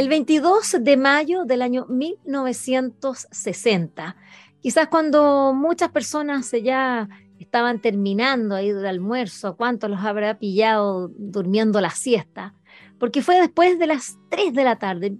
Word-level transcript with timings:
El 0.00 0.08
22 0.08 0.76
de 0.80 0.96
mayo 0.96 1.44
del 1.44 1.60
año 1.60 1.84
1960, 1.90 4.16
quizás 4.62 4.88
cuando 4.88 5.52
muchas 5.54 5.90
personas 5.90 6.50
ya 6.52 7.06
estaban 7.38 7.82
terminando 7.82 8.54
ahí 8.54 8.72
del 8.72 8.86
almuerzo, 8.86 9.48
¿a 9.48 9.56
cuántos 9.56 9.90
los 9.90 10.00
habrá 10.00 10.38
pillado 10.38 11.10
durmiendo 11.18 11.82
la 11.82 11.90
siesta? 11.90 12.54
Porque 12.98 13.20
fue 13.20 13.42
después 13.42 13.78
de 13.78 13.88
las 13.88 14.16
3 14.30 14.54
de 14.54 14.64
la 14.64 14.76
tarde, 14.76 15.18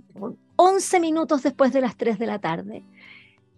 11 0.57 1.01
minutos 1.01 1.43
después 1.43 1.75
de 1.75 1.83
las 1.83 1.99
3 1.99 2.19
de 2.19 2.27
la 2.27 2.39
tarde, 2.39 2.83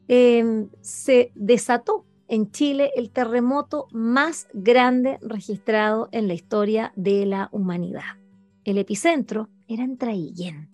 em, 0.09 0.71
se 0.81 1.31
desató 1.37 2.05
en 2.27 2.51
Chile 2.51 2.91
el 2.97 3.11
terremoto 3.11 3.87
más 3.93 4.49
grande 4.55 5.21
registrado 5.23 6.09
en 6.11 6.27
la 6.27 6.35
historia 6.35 6.93
de 6.97 7.27
la 7.27 7.49
humanidad. 7.53 8.17
El 8.65 8.77
epicentro 8.77 9.49
era 9.69 9.85
en 9.85 9.99
Traillén 9.99 10.73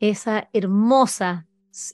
esa 0.00 0.48
hermosa 0.52 1.46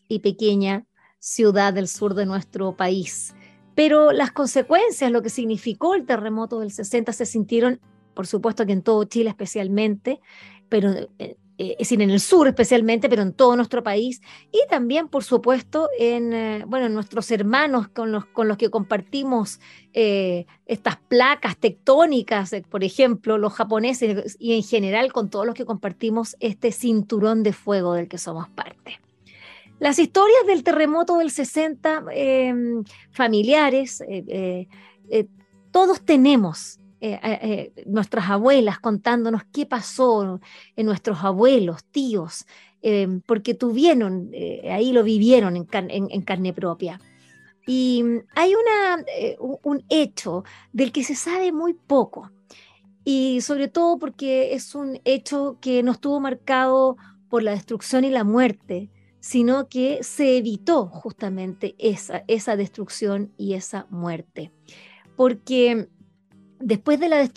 y 0.09 0.21
pequeña 0.21 0.87
ciudad 1.19 1.73
del 1.73 1.89
sur 1.89 2.15
de 2.15 2.27
nuestro 2.27 2.77
país. 2.77 3.35
Pero 3.75 4.13
las 4.13 4.33
consecuencias, 4.33 5.11
lo 5.11 5.23
que 5.23 5.31
significó 5.31 5.95
el 5.95 6.07
terremoto 6.07 6.61
del 6.61 6.73
60, 6.73 7.13
se 7.13 7.27
sintieron, 7.27 7.81
por 8.15 8.27
supuesto 8.27 8.67
que 8.67 8.73
en 8.73 8.83
todo 8.83 9.05
Chile 9.05 9.31
especialmente, 9.31 10.21
pero 10.69 10.93
eh, 11.63 11.73
es 11.73 11.91
decir, 11.91 12.01
en 12.01 12.09
el 12.09 12.21
sur 12.21 12.49
especialmente, 12.49 13.07
pero 13.11 13.21
en 13.21 13.35
todo 13.35 13.55
nuestro 13.55 13.83
país, 13.83 14.23
y 14.51 14.61
también, 14.71 15.09
por 15.09 15.25
supuesto, 15.25 15.91
en 15.99 16.33
eh, 16.33 16.65
bueno, 16.67 16.89
nuestros 16.89 17.31
hermanos 17.31 17.87
con 17.89 18.13
los, 18.13 18.25
con 18.25 18.49
los 18.49 18.57
que 18.57 18.71
compartimos 18.71 19.61
eh, 19.93 20.47
estas 20.65 20.97
placas 20.97 21.59
tectónicas, 21.59 22.57
por 22.71 22.83
ejemplo, 22.83 23.37
los 23.37 23.53
japoneses, 23.53 24.39
y 24.41 24.55
en 24.55 24.63
general 24.63 25.13
con 25.13 25.29
todos 25.29 25.45
los 25.45 25.55
que 25.55 25.67
compartimos 25.67 26.35
este 26.41 26.73
cinturón 26.73 27.43
de 27.43 27.53
fuego 27.53 27.93
del 27.93 28.09
que 28.09 28.17
somos 28.17 28.49
parte. 28.49 28.99
Las 29.81 29.99
historias 29.99 30.47
del 30.47 30.65
terremoto 30.65 31.19
del 31.19 31.31
60, 31.31 32.05
em, 32.15 32.85
familiares, 33.11 34.03
todos 35.71 36.01
tenemos 36.01 36.80
eh, 37.01 37.19
eh, 37.23 37.73
nuestras 37.87 38.29
abuelas 38.29 38.79
contándonos 38.79 39.43
qué 39.53 39.65
pasó 39.65 40.41
en 40.77 40.87
nuestros 40.87 41.25
abuelos, 41.25 41.85
tíos, 41.85 42.47
eh, 42.83 43.21
porque 43.27 43.55
tuvieron, 43.55 44.31
ahí 44.71 44.93
lo 44.93 45.03
vivieron 45.03 45.57
en, 45.57 46.23
carne 46.23 46.53
propia. 46.53 47.01
Y 47.67 48.05
hay 48.35 48.55
una, 48.55 49.05
un 49.63 49.85
hecho 49.89 50.45
del 50.73 50.93
que 50.93 51.05
se 51.05 51.15
sabe 51.15 51.53
muy 51.53 51.75
poco, 51.75 52.31
y 53.05 53.41
sobre 53.41 53.69
todo 53.69 53.99
porque 53.99 54.55
es 54.55 54.75
un 54.75 55.01
hecho 55.05 55.57
que 55.61 55.83
no 55.83 55.93
estuvo 55.93 56.21
marcado 56.21 56.97
por 57.31 57.43
la 57.43 57.53
destrucción 57.53 58.05
y 58.05 58.11
la 58.11 58.25
muerte, 58.25 58.91
sino 59.21 59.69
que 59.69 60.03
se 60.03 60.37
evitó 60.37 60.87
justamente 60.87 61.75
esa, 61.79 62.25
esa 62.27 62.57
destrucción 62.57 63.33
y 63.39 63.55
esa 63.55 63.87
muerte. 63.91 64.53
Porque 65.17 65.89
después 66.61 67.01
de 67.01 67.09
la 67.09 67.29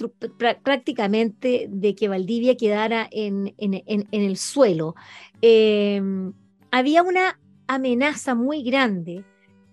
prácticamente 0.64 1.68
de 1.70 1.96
que 1.96 2.10
Valdivia 2.10 2.56
quedara 2.56 3.08
en, 3.10 3.56
el 3.58 4.38
suelo, 4.38 4.96
em, 5.42 6.34
había 6.72 7.04
una 7.04 7.40
amenaza 7.68 8.36
muy 8.36 8.64
grande 8.64 9.24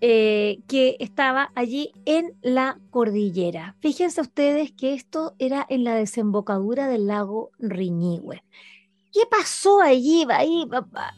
eh, 0.01 0.61
que 0.67 0.97
estaba 1.01 1.51
allí 1.55 1.93
en 2.07 2.33
la 2.41 2.79
cordillera. 2.91 3.77
Fíjense 3.81 4.21
ustedes 4.23 4.73
que 4.73 4.95
esto 4.95 5.35
era 5.39 5.67
en 5.69 5.85
la 5.85 5.95
desembocadura 5.95 6.89
del 6.89 7.07
lago 7.07 7.51
Riñihue. 7.59 8.43
¿Qué 9.13 9.21
pasó 9.29 9.81
allí? 9.81 10.25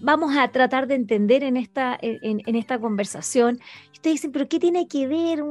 Vamos 0.00 0.36
a 0.36 0.48
tratar 0.50 0.86
de 0.86 0.94
entender 0.94 1.42
en 1.42 1.58
esta, 1.58 1.98
en, 2.00 2.56
esta 2.56 2.80
conversación. 2.80 3.60
Ustedes 3.92 4.14
dicen, 4.14 4.32
pero 4.32 4.48
¿qué 4.48 4.58
tiene 4.58 4.88
que 4.88 5.06
ver 5.06 5.44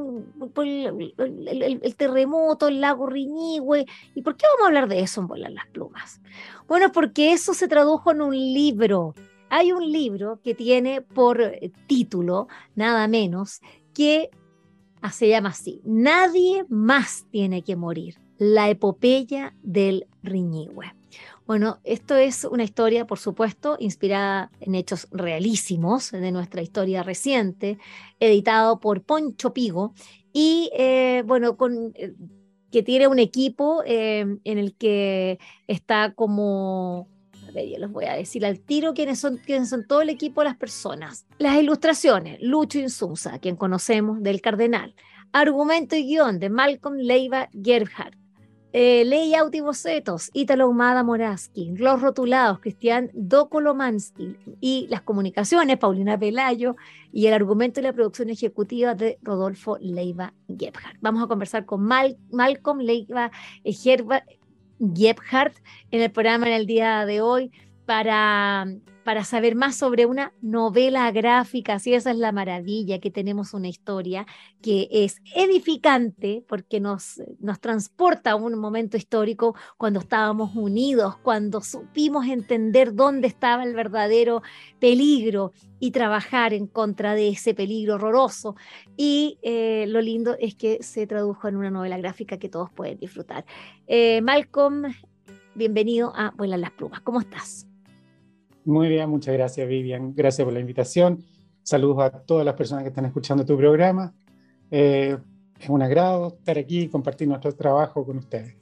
el, 0.64 1.94
terremoto, 1.96 2.66
el 2.66 2.80
lago 2.80 3.06
Riñihue? 3.06 3.86
¿Y 4.14 4.22
por 4.22 4.36
qué 4.36 4.44
vamos 4.46 4.64
a 4.64 4.66
hablar 4.66 4.88
de 4.88 5.00
eso 5.00 5.20
en 5.20 5.28
Volar 5.28 5.52
las 5.52 5.66
Plumas? 5.68 6.20
Bueno, 6.66 6.90
porque 6.90 7.32
eso 7.32 7.54
se 7.54 7.68
tradujo 7.68 8.10
en 8.10 8.22
un 8.22 8.34
libro. 8.34 9.14
Hay 9.48 9.70
un 9.70 9.92
libro 9.92 10.40
que 10.42 10.54
tiene 10.54 11.00
por 11.00 11.40
título, 11.86 12.48
nada 12.74 13.06
menos, 13.06 13.60
que 13.94 14.30
se 15.10 15.28
llama 15.28 15.48
así, 15.48 15.80
Nadie 15.84 16.64
más 16.68 17.26
tiene 17.30 17.62
que 17.62 17.76
morir, 17.76 18.18
la 18.38 18.70
epopeya 18.70 19.54
del 19.62 20.06
Riñihue. 20.22 20.92
Bueno, 21.46 21.80
esto 21.82 22.14
es 22.14 22.44
una 22.44 22.62
historia, 22.62 23.06
por 23.06 23.18
supuesto, 23.18 23.76
inspirada 23.80 24.50
en 24.60 24.74
hechos 24.74 25.08
realísimos 25.10 26.12
de 26.12 26.30
nuestra 26.30 26.62
historia 26.62 27.02
reciente, 27.02 27.78
editado 28.20 28.78
por 28.78 29.02
Poncho 29.02 29.52
Pigo 29.52 29.92
y, 30.32 30.70
eh, 30.72 31.24
bueno, 31.26 31.56
con, 31.56 31.92
eh, 31.96 32.14
que 32.70 32.82
tiene 32.82 33.08
un 33.08 33.18
equipo 33.18 33.82
eh, 33.84 34.38
en 34.44 34.58
el 34.58 34.74
que 34.76 35.38
está 35.66 36.14
como 36.14 37.08
yo 37.54 37.78
les 37.78 37.90
voy 37.90 38.06
a 38.06 38.14
decir 38.14 38.44
al 38.44 38.60
tiro 38.60 38.94
quiénes 38.94 39.18
son, 39.18 39.38
quiénes 39.38 39.68
son 39.68 39.86
todo 39.86 40.02
el 40.02 40.08
equipo 40.08 40.42
las 40.42 40.56
personas. 40.56 41.26
Las 41.38 41.56
ilustraciones, 41.56 42.38
Lucho 42.40 42.78
Insunza, 42.78 43.38
quien 43.38 43.56
conocemos 43.56 44.22
del 44.22 44.40
Cardenal. 44.40 44.94
Argumento 45.32 45.96
y 45.96 46.04
guion 46.04 46.38
de 46.38 46.50
Malcolm 46.50 46.96
Leiva 46.96 47.48
Gerhardt. 47.52 48.22
Eh, 48.74 49.04
layout 49.04 49.54
y 49.54 49.60
bocetos, 49.60 50.30
Italo 50.32 50.66
Humada 50.66 51.02
Moraski, 51.02 51.72
los 51.76 52.00
rotulados, 52.00 52.58
Cristian 52.60 53.10
Dokolomansky 53.12 54.34
y 54.62 54.86
las 54.88 55.02
comunicaciones, 55.02 55.76
Paulina 55.76 56.18
Pelayo 56.18 56.76
y 57.12 57.26
el 57.26 57.34
argumento 57.34 57.80
y 57.80 57.82
la 57.82 57.92
producción 57.92 58.30
ejecutiva 58.30 58.94
de 58.94 59.18
Rodolfo 59.20 59.76
Leiva 59.78 60.32
Gebhardt. 60.48 60.96
Vamos 61.02 61.22
a 61.22 61.26
conversar 61.26 61.66
con 61.66 61.82
Malcolm 61.82 62.78
Leiva 62.80 63.30
Gebhardt 64.94 65.56
en 65.90 66.02
el 66.02 66.10
programa 66.10 66.48
en 66.48 66.54
el 66.54 66.66
día 66.66 67.06
de 67.06 67.20
hoy 67.20 67.52
para 67.86 68.66
para 69.04 69.24
saber 69.24 69.54
más 69.54 69.76
sobre 69.76 70.06
una 70.06 70.32
novela 70.40 71.10
gráfica, 71.10 71.78
si 71.78 71.94
esa 71.94 72.10
es 72.10 72.16
la 72.16 72.32
maravilla, 72.32 73.00
que 73.00 73.10
tenemos 73.10 73.54
una 73.54 73.68
historia 73.68 74.26
que 74.60 74.88
es 74.90 75.20
edificante 75.34 76.44
porque 76.48 76.80
nos, 76.80 77.20
nos 77.40 77.60
transporta 77.60 78.32
a 78.32 78.36
un 78.36 78.58
momento 78.58 78.96
histórico 78.96 79.54
cuando 79.76 80.00
estábamos 80.00 80.54
unidos, 80.54 81.16
cuando 81.16 81.60
supimos 81.60 82.26
entender 82.26 82.94
dónde 82.94 83.26
estaba 83.26 83.64
el 83.64 83.74
verdadero 83.74 84.42
peligro 84.78 85.52
y 85.80 85.90
trabajar 85.90 86.54
en 86.54 86.66
contra 86.66 87.14
de 87.14 87.28
ese 87.28 87.54
peligro 87.54 87.94
horroroso. 87.94 88.54
Y 88.96 89.38
eh, 89.42 89.86
lo 89.88 90.00
lindo 90.00 90.36
es 90.38 90.54
que 90.54 90.82
se 90.82 91.06
tradujo 91.06 91.48
en 91.48 91.56
una 91.56 91.70
novela 91.70 91.98
gráfica 91.98 92.38
que 92.38 92.48
todos 92.48 92.70
pueden 92.70 92.98
disfrutar. 92.98 93.44
Eh, 93.86 94.20
Malcolm, 94.22 94.84
bienvenido 95.54 96.12
a 96.14 96.30
Vuelan 96.36 96.60
las 96.60 96.70
Plumas. 96.70 97.00
¿Cómo 97.00 97.20
estás? 97.20 97.71
Muy 98.64 98.88
bien, 98.88 99.10
muchas 99.10 99.34
gracias 99.34 99.66
Vivian. 99.68 100.14
Gracias 100.14 100.44
por 100.44 100.54
la 100.54 100.60
invitación. 100.60 101.24
Saludos 101.62 102.00
a 102.00 102.10
todas 102.10 102.44
las 102.44 102.54
personas 102.54 102.84
que 102.84 102.88
están 102.88 103.04
escuchando 103.04 103.44
tu 103.44 103.56
programa. 103.56 104.14
Eh, 104.70 105.16
es 105.60 105.68
un 105.68 105.82
agrado 105.82 106.28
estar 106.28 106.58
aquí 106.58 106.80
y 106.80 106.88
compartir 106.88 107.28
nuestro 107.28 107.54
trabajo 107.54 108.04
con 108.04 108.18
ustedes. 108.18 108.56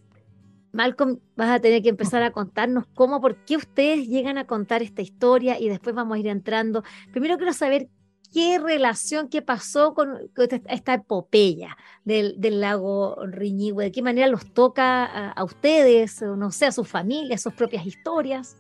Malcolm, 0.73 1.19
vas 1.37 1.51
a 1.51 1.61
tener 1.61 1.83
que 1.83 1.89
empezar 1.89 2.23
a 2.23 2.31
contarnos 2.31 2.85
cómo, 2.95 3.21
por 3.21 3.37
qué 3.45 3.57
ustedes 3.57 4.07
llegan 4.07 4.39
a 4.39 4.47
contar 4.47 4.83
esta 4.83 5.03
historia 5.03 5.59
y 5.59 5.69
después 5.69 5.95
vamos 5.95 6.17
a 6.17 6.19
ir 6.19 6.29
entrando. 6.29 6.85
Primero 7.11 7.37
quiero 7.37 7.53
saber 7.53 7.89
qué 8.33 8.59
relación, 8.59 9.29
qué 9.29 9.43
pasó 9.43 9.95
con, 9.95 10.31
esta 10.69 10.95
epopeya 10.95 11.77
del, 12.05 12.39
lago 12.61 13.17
Riñihue, 13.27 13.85
de 13.85 13.93
qué 13.93 14.03
manera 14.03 14.29
los 14.29 14.53
toca 14.53 15.05
a, 15.05 15.33
a 15.33 15.45
ustedes, 15.45 16.23
no 16.23 16.51
sé, 16.53 16.67
a 16.67 16.73
sus 16.73 16.89
familias, 16.89 17.43
sus 17.43 17.55
propias 17.55 17.85
historias. 17.87 18.57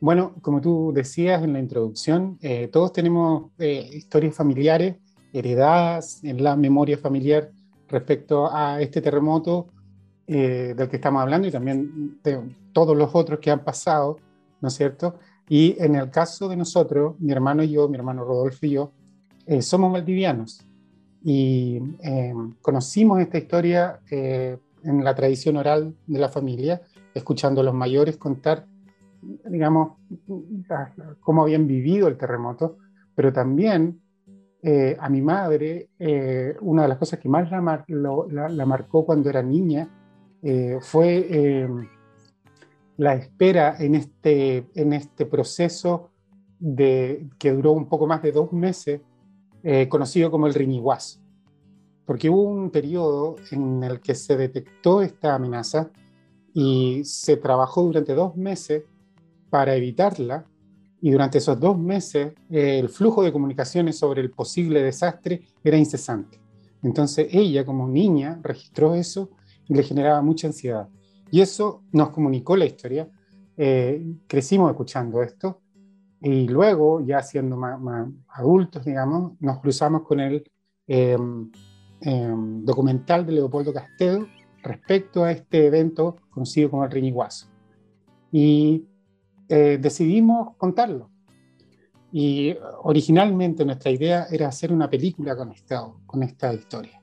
Bueno, 0.00 0.34
como 0.40 0.60
tú 0.60 0.92
decías 0.94 1.42
en 1.42 1.52
la 1.52 1.58
introducción, 1.58 2.38
eh, 2.40 2.68
todos 2.68 2.92
tenemos 2.92 3.50
eh, 3.58 3.88
historias 3.92 4.34
familiares 4.34 4.96
heredadas 5.32 6.24
en 6.24 6.42
la 6.42 6.56
memoria 6.56 6.98
familiar 6.98 7.50
respecto 7.88 8.50
a 8.52 8.80
este 8.80 9.00
terremoto 9.00 9.68
eh, 10.26 10.74
del 10.76 10.88
que 10.88 10.96
estamos 10.96 11.22
hablando 11.22 11.48
y 11.48 11.50
también 11.50 12.18
de 12.22 12.40
todos 12.72 12.96
los 12.96 13.10
otros 13.14 13.40
que 13.40 13.50
han 13.50 13.62
pasado 13.62 14.18
¿no 14.60 14.68
es 14.68 14.74
cierto? 14.74 15.18
Y 15.48 15.76
en 15.82 15.96
el 15.96 16.10
caso 16.10 16.48
de 16.48 16.56
nosotros, 16.56 17.18
mi 17.18 17.32
hermano 17.32 17.62
y 17.62 17.70
yo, 17.70 17.88
mi 17.88 17.96
hermano 17.96 18.24
Rodolfo 18.24 18.66
y 18.66 18.70
yo, 18.70 18.92
eh, 19.46 19.62
somos 19.62 19.92
valdivianos 19.92 20.64
y 21.24 21.80
eh, 22.02 22.32
conocimos 22.62 23.20
esta 23.20 23.38
historia 23.38 24.00
eh, 24.10 24.56
en 24.84 25.04
la 25.04 25.14
tradición 25.14 25.56
oral 25.56 25.94
de 26.06 26.18
la 26.18 26.28
familia, 26.28 26.82
escuchando 27.14 27.60
a 27.60 27.64
los 27.64 27.74
mayores 27.74 28.16
contar, 28.16 28.66
digamos, 29.48 29.98
cómo 31.20 31.42
habían 31.42 31.66
vivido 31.66 32.08
el 32.08 32.16
terremoto, 32.16 32.78
pero 33.14 33.32
también 33.32 34.00
a 34.98 35.08
mi 35.08 35.22
madre, 35.22 35.88
una 36.60 36.82
de 36.82 36.88
las 36.88 36.98
cosas 36.98 37.18
que 37.18 37.28
más 37.28 37.50
la, 37.50 38.48
la 38.48 38.66
marcó 38.66 39.06
cuando 39.06 39.30
era 39.30 39.42
niña 39.42 39.88
fue 40.80 41.66
la 43.00 43.14
espera 43.14 43.76
en 43.78 43.94
este, 43.94 44.66
en 44.74 44.92
este 44.92 45.24
proceso 45.24 46.10
de, 46.58 47.30
que 47.38 47.50
duró 47.50 47.72
un 47.72 47.88
poco 47.88 48.06
más 48.06 48.20
de 48.20 48.30
dos 48.30 48.52
meses, 48.52 49.00
eh, 49.62 49.88
conocido 49.88 50.30
como 50.30 50.46
el 50.46 50.52
riñiguazo. 50.52 51.18
Porque 52.04 52.28
hubo 52.28 52.42
un 52.42 52.68
periodo 52.70 53.36
en 53.52 53.82
el 53.82 54.00
que 54.00 54.14
se 54.14 54.36
detectó 54.36 55.00
esta 55.00 55.34
amenaza 55.34 55.90
y 56.52 57.02
se 57.04 57.38
trabajó 57.38 57.84
durante 57.84 58.14
dos 58.14 58.36
meses 58.36 58.82
para 59.50 59.74
evitarla 59.74 60.46
y 61.02 61.10
durante 61.10 61.38
esos 61.38 61.58
dos 61.58 61.78
meses 61.78 62.32
eh, 62.50 62.78
el 62.78 62.88
flujo 62.88 63.22
de 63.22 63.32
comunicaciones 63.32 63.98
sobre 63.98 64.20
el 64.20 64.30
posible 64.30 64.82
desastre 64.82 65.42
era 65.62 65.76
incesante. 65.76 66.40
Entonces 66.82 67.28
ella 67.30 67.64
como 67.64 67.88
niña 67.88 68.38
registró 68.42 68.94
eso 68.94 69.30
y 69.68 69.74
le 69.74 69.82
generaba 69.82 70.22
mucha 70.22 70.46
ansiedad. 70.46 70.88
Y 71.30 71.40
eso 71.40 71.82
nos 71.92 72.10
comunicó 72.10 72.56
la 72.56 72.64
historia. 72.64 73.08
Eh, 73.56 74.04
crecimos 74.26 74.70
escuchando 74.70 75.22
esto 75.22 75.60
y 76.20 76.48
luego, 76.48 77.00
ya 77.00 77.22
siendo 77.22 77.56
más, 77.56 77.78
adultos, 78.28 78.84
digamos, 78.84 79.32
nos 79.40 79.58
cruzamos 79.60 80.02
con 80.02 80.20
el 80.20 80.50
em, 80.86 81.50
em, 82.02 82.64
documental 82.64 83.24
de 83.24 83.32
Leopoldo 83.32 83.72
Castedo 83.72 84.26
respecto 84.62 85.24
a 85.24 85.32
este 85.32 85.66
evento 85.66 86.16
conocido 86.28 86.70
como 86.70 86.84
el 86.84 86.90
Riñiguazo. 86.90 87.46
Y 88.32 88.84
eh, 89.50 89.78
decidimos 89.80 90.54
contarlo. 90.56 91.10
Y 92.12 92.54
originalmente 92.84 93.64
nuestra 93.64 93.90
idea 93.90 94.26
era 94.30 94.46
hacer 94.46 94.72
una 94.72 94.88
película 94.88 95.36
con 95.36 95.50
esta, 95.50 95.88
con 96.06 96.22
esta 96.22 96.54
historia. 96.54 97.02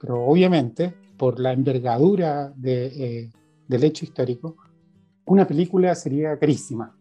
Pero 0.00 0.24
obviamente, 0.24 0.94
por 1.18 1.38
la 1.38 1.52
envergadura 1.52 2.50
de, 2.56 2.86
eh, 2.86 3.30
del 3.68 3.84
hecho 3.84 4.06
histórico, 4.06 4.56
una 5.26 5.46
película 5.46 5.94
sería 5.94 6.38
carísima, 6.38 6.96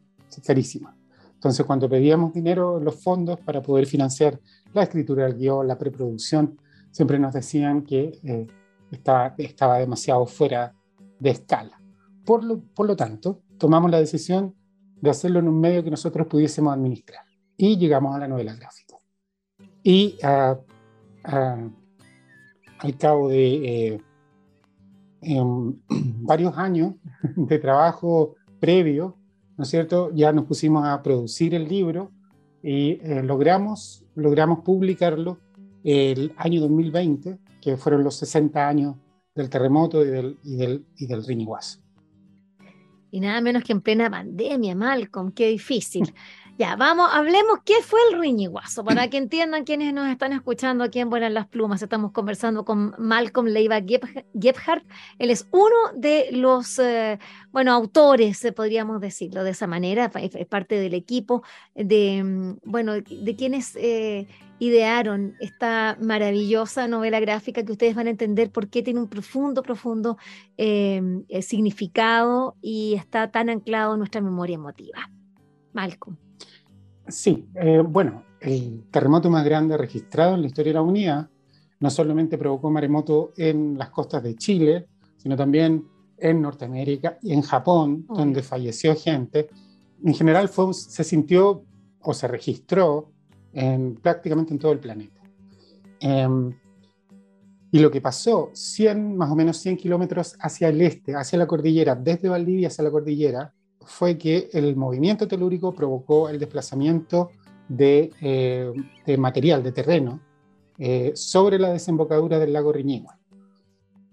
carísima. 0.46 0.94
Entonces, 1.36 1.66
cuando 1.66 1.90
pedíamos 1.90 2.34
dinero 2.34 2.78
los 2.78 3.02
fondos 3.02 3.40
para 3.40 3.62
poder 3.62 3.86
financiar 3.86 4.42
la 4.74 4.84
escritura 4.84 5.24
del 5.24 5.38
guion, 5.38 5.68
la 5.70 5.78
preproducción, 5.78 6.58
siempre 6.92 7.18
nos 7.18 7.34
decían 7.34 7.84
que 7.84 8.20
eh, 8.24 8.46
estaba, 8.92 9.36
estaba 9.38 9.78
demasiado 9.78 10.26
fuera 10.26 10.76
de 11.18 11.30
escala. 11.30 11.82
Por 12.26 12.44
lo, 12.44 12.60
por 12.60 12.88
lo 12.88 12.96
tanto, 12.98 13.42
tomamos 13.58 13.90
la 13.90 14.00
decisión 14.00 14.54
de 15.02 15.10
hacerlo 15.10 15.40
en 15.40 15.48
un 15.48 15.60
medio 15.60 15.84
que 15.84 15.92
nosotros 15.92 16.28
pudiésemos 16.28 16.74
administrar. 16.74 17.26
Y 17.58 17.78
llegamos 17.78 18.16
a 18.16 18.20
la 18.20 18.28
novela 18.28 18.56
gráfica. 18.56 18.96
Y 19.84 20.18
al 20.24 20.58
cabo 22.98 23.30
de 23.30 23.94
eh, 23.94 24.02
en 25.22 25.82
varios 26.24 26.58
años 26.58 26.96
de 27.36 27.60
trabajo 27.60 28.36
previo, 28.60 29.18
¿no 29.58 29.64
es 29.64 29.70
cierto? 29.70 30.12
Ya 30.14 30.32
nos 30.32 30.46
pusimos 30.46 30.86
a 30.86 31.02
producir 31.02 31.56
el 31.56 31.68
libro 31.68 32.12
y 32.64 33.00
eh, 33.02 33.24
logramos, 33.24 34.06
logramos 34.16 34.60
publicarlo 34.60 35.40
el 35.84 36.34
año 36.38 36.62
2020, 36.62 37.40
que 37.60 37.78
fueron 37.78 38.04
los 38.04 38.16
60 38.18 38.68
años 38.68 38.96
del 39.34 39.50
terremoto 39.50 40.04
y 40.04 40.10
del, 40.10 40.38
y 40.44 40.56
del, 40.58 40.86
y 40.98 41.08
del 41.08 41.24
Y 43.12 43.20
nada 43.20 43.42
menos 43.42 43.64
que 43.64 43.74
en 43.74 43.82
plena 43.82 44.10
pandemia, 44.10 44.74
Malcolm, 44.74 45.32
qué 45.32 45.48
difícil. 45.50 46.14
Ya, 46.58 46.76
vamos, 46.76 47.10
hablemos 47.12 47.60
qué 47.66 47.82
fue 47.82 48.00
el 48.12 48.20
riñiguazo, 48.20 48.84
para 48.84 49.10
que 49.10 49.18
entiendan 49.18 49.64
quienes 49.64 49.94
nos 49.94 50.08
están 50.10 50.32
escuchando 50.32 50.84
aquí 50.84 51.00
en 51.00 51.10
Buenas 51.10 51.32
las 51.32 51.48
Plumas. 51.48 51.82
Estamos 51.82 52.12
conversando 52.12 52.66
con 52.66 52.94
Malcolm 53.00 53.48
Leiva 53.48 53.82
Gebhardt. 53.82 54.86
Él 55.18 55.32
es 55.32 55.48
uno 55.52 55.76
de 55.96 56.30
los, 56.32 56.78
eh, 56.78 57.18
bueno, 57.52 57.72
autores, 57.74 58.46
eh, 58.46 58.52
podríamos 58.52 59.02
decirlo 59.02 59.44
de 59.44 59.52
esa 59.52 59.66
manera, 59.66 60.12
es 60.14 60.46
parte 60.46 60.80
del 60.80 60.94
equipo 60.94 61.42
de, 61.74 62.24
mm, 62.24 62.58
bueno, 62.64 62.94
de 62.94 63.36
quienes 63.36 63.76
eh, 63.76 64.28
idearon 64.62 65.36
esta 65.40 65.98
maravillosa 66.00 66.88
novela 66.88 67.20
gráfica 67.20 67.64
que 67.64 67.72
ustedes 67.72 67.96
van 67.96 68.08
a 68.08 68.12
entender 68.12 68.52
por 68.52 68.70
qué 68.70 68.84
tiene 68.84 69.00
un 69.00 69.08
profundo, 69.08 69.64
profundo 69.64 70.18
significado 71.42 72.56
y 72.62 72.94
está 72.94 73.32
tan 73.32 73.50
anclado 73.50 73.94
en 73.94 74.00
nuestra 74.00 74.22
memoria 74.22 74.56
emotiva. 74.56 75.10
Malcolm. 75.74 76.16
Sí, 77.08 77.50
eh, 77.56 77.84
bueno, 77.86 78.24
el 78.40 78.84
terremoto 78.92 79.30
más 79.30 79.44
grande 79.44 79.78
registrado 79.78 80.36
en 80.36 80.42
la 80.42 80.48
historia 80.48 80.72
de 80.72 80.76
la 80.76 80.82
humanidad 80.82 81.30
no 81.80 81.90
solamente 81.90 82.38
provocó 82.38 82.70
maremoto 82.70 83.34
en 83.38 83.78
las 83.78 83.90
costas 83.90 84.22
de 84.22 84.36
Chile, 84.36 84.88
sino 85.18 85.36
también 85.36 85.88
en 86.18 86.42
Norteamérica 86.42 87.18
y 87.24 87.34
en 87.34 87.42
Japón, 87.42 88.06
donde 88.08 88.44
falleció 88.44 88.96
gente. 88.96 89.50
En 90.04 90.14
general 90.14 90.48
fue, 90.48 90.74
se 90.76 91.04
sintió 91.04 91.64
o 92.02 92.14
se 92.14 92.28
registró 92.28 93.12
en, 93.54 93.96
prácticamente 93.96 94.54
en 94.54 94.60
todo 94.60 94.72
el 94.72 94.80
planeta. 94.80 95.22
Em, 96.00 96.54
y 97.72 97.80
lo 97.80 97.90
que 97.90 98.02
pasó, 98.02 98.52
100, 98.54 99.16
más 99.16 99.32
o 99.32 99.36
menos 99.36 99.58
100 99.58 99.78
kilómetros 99.78 100.36
hacia 100.40 100.68
el 100.68 100.82
este, 100.82 101.16
hacia 101.16 101.40
la 101.40 101.48
cordillera, 101.48 101.96
desde 101.96 102.28
Valdivia 102.28 102.68
hacia 102.68 102.84
la 102.84 102.92
cordillera, 102.92 103.54
fue 103.80 104.18
que 104.18 104.50
el 104.54 104.76
movimiento 104.76 105.28
telúrico 105.28 105.74
provocó 105.74 106.30
el 106.30 106.40
desplazamiento 106.40 107.32
de, 107.68 108.12
eh, 108.22 109.18
material, 109.18 109.64
de 109.64 109.72
terreno, 109.72 110.20
eh, 110.78 111.12
sobre 111.16 111.60
la 111.60 111.72
desembocadura 111.72 112.40
del 112.40 112.54
lago 112.54 112.74
Riñigua. 112.74 113.18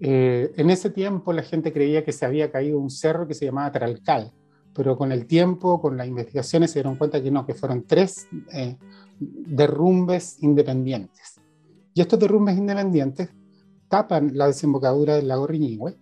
Eh, 0.00 0.52
en 0.56 0.70
ese 0.70 0.90
tiempo 0.90 1.32
la 1.32 1.42
gente 1.42 1.72
creía 1.72 2.04
que 2.04 2.12
se 2.12 2.24
había 2.24 2.52
caído 2.52 2.78
un 2.78 2.90
cerro 2.90 3.26
que 3.26 3.34
se 3.34 3.46
llamaba 3.46 3.72
Taralcal, 3.72 4.32
pero 4.74 4.96
con 4.96 5.12
el 5.12 5.26
tiempo, 5.26 5.80
con 5.80 5.96
las 5.96 6.06
investigaciones, 6.06 6.70
se 6.70 6.78
dieron 6.78 6.96
cuenta 6.96 7.22
que 7.22 7.30
no, 7.30 7.44
que 7.46 7.54
fueron 7.54 7.84
tres 7.86 8.28
derrumbes 9.18 10.42
independientes. 10.42 11.40
Y 11.94 12.00
estos 12.00 12.18
derrumbes 12.18 12.56
independientes 12.56 13.30
tapan 13.88 14.30
la 14.34 14.46
desembocadura 14.46 15.16
del 15.16 15.28
lago 15.28 15.46
Riñigüe, 15.46 15.98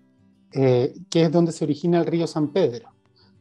que 0.50 1.22
es 1.22 1.32
donde 1.32 1.52
se 1.52 1.64
origina 1.64 1.98
el 2.00 2.06
río 2.06 2.26
San 2.26 2.52
Pedro. 2.52 2.96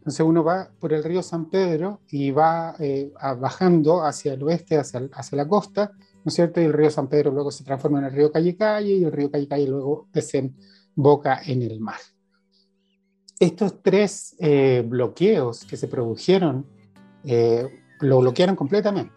Entonces 0.06 0.24
uno 0.24 0.44
va 0.44 0.70
por 0.80 0.94
el 0.94 1.04
río 1.04 1.24
San 1.24 1.50
Pedro 1.50 2.02
y 2.12 2.30
va 2.30 2.76
eh, 2.78 3.12
bajando 3.40 4.04
hacia 4.04 4.34
el 4.34 4.44
oeste, 4.44 4.78
hacia, 4.78 5.10
hacia, 5.12 5.36
la 5.36 5.48
costa, 5.48 5.92
¿no 5.98 6.30
es 6.30 6.36
cierto? 6.36 6.62
Y 6.62 6.66
el 6.66 6.74
río 6.74 6.92
San 6.92 7.08
Pedro 7.08 7.32
luego 7.32 7.50
se 7.50 7.64
transforma 7.64 7.98
en 7.98 8.06
el 8.06 8.12
río 8.12 8.32
Calle 8.32 8.56
Calle 8.56 8.94
y 8.94 9.04
el 9.04 9.12
río 9.12 9.32
Calle 9.32 9.48
Calle 9.48 9.68
luego 9.68 10.08
desemboca 10.14 11.42
en 11.44 11.64
el 11.64 11.80
mar. 11.80 11.98
Estos 13.40 13.82
tres 13.82 14.36
eh, 14.40 14.84
bloqueos 14.88 15.66
que 15.66 15.78
se 15.78 15.88
produjeron 15.88 16.66
eh, 17.24 17.68
lo 18.00 18.20
bloquearon 18.20 18.56
completamente, 18.56 19.14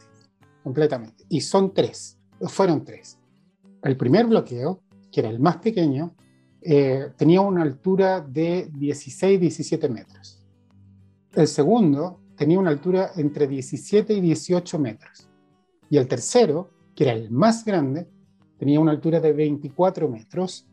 completamente. 0.63 1.25
Y 1.29 1.41
son 1.41 1.73
tres, 1.73 2.19
fueron 2.41 2.85
tres. 2.85 3.19
El 3.83 3.97
primer 3.97 4.27
bloqueo, 4.27 4.83
que 5.13 5.21
era 5.21 5.31
el 5.31 5.41
más 5.41 5.59
pequeño, 5.59 6.15
tenía 7.17 7.41
una 7.41 7.63
altura 7.63 8.21
de 8.21 8.69
16-17 8.73 9.89
metros 9.89 10.39
el 11.35 11.47
segundo 11.47 12.21
tenía 12.37 12.59
una 12.59 12.71
altura 12.71 13.13
entre 13.17 13.47
17 13.47 14.13
y 14.13 14.21
18 14.21 14.79
metros. 14.79 15.29
Y 15.91 15.97
el 15.97 16.09
tercero, 16.09 16.71
que 16.95 17.05
era 17.05 17.13
el 17.13 17.31
más 17.31 17.65
grande, 17.65 18.09
tenía 18.59 18.81
una 18.81 18.93
altura 18.93 19.21
de 19.21 19.33
24 19.33 20.09
metros 20.09 20.67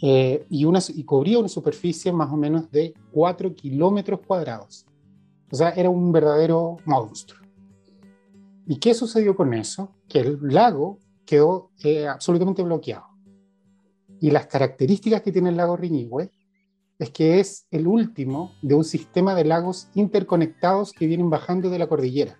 eh, 0.00 0.46
y, 0.48 0.64
una, 0.64 0.80
y 0.88 1.04
cubría 1.04 1.38
una 1.38 1.48
superficie 1.48 2.12
más 2.12 2.32
o 2.32 2.36
menos 2.36 2.70
de 2.70 2.94
4 3.12 3.54
kilómetros 3.54 4.20
cuadrados. 4.26 4.86
O 5.50 5.56
sea, 5.56 5.70
era 5.70 5.90
un 5.90 6.12
verdadero 6.12 6.76
monstruo. 6.84 7.40
¿Y 8.66 8.76
qué 8.76 8.94
sucedió 8.94 9.34
con 9.34 9.54
eso? 9.54 9.94
Que 10.08 10.20
el 10.20 10.38
lago 10.42 10.98
quedó 11.24 11.70
eh, 11.82 12.06
absolutamente 12.06 12.62
bloqueado. 12.62 13.06
Y 14.20 14.30
las 14.30 14.46
características 14.46 15.22
que 15.22 15.32
tiene 15.32 15.50
el 15.50 15.56
lago 15.56 15.76
Riñihue 15.76 16.30
es 16.98 17.10
que 17.10 17.40
es 17.40 17.66
el 17.70 17.86
último 17.86 18.52
de 18.62 18.74
un 18.74 18.84
sistema 18.84 19.34
de 19.34 19.44
lagos 19.44 19.88
interconectados 19.94 20.92
que 20.92 21.06
vienen 21.06 21.30
bajando 21.30 21.70
de 21.70 21.78
la 21.78 21.86
cordillera. 21.86 22.38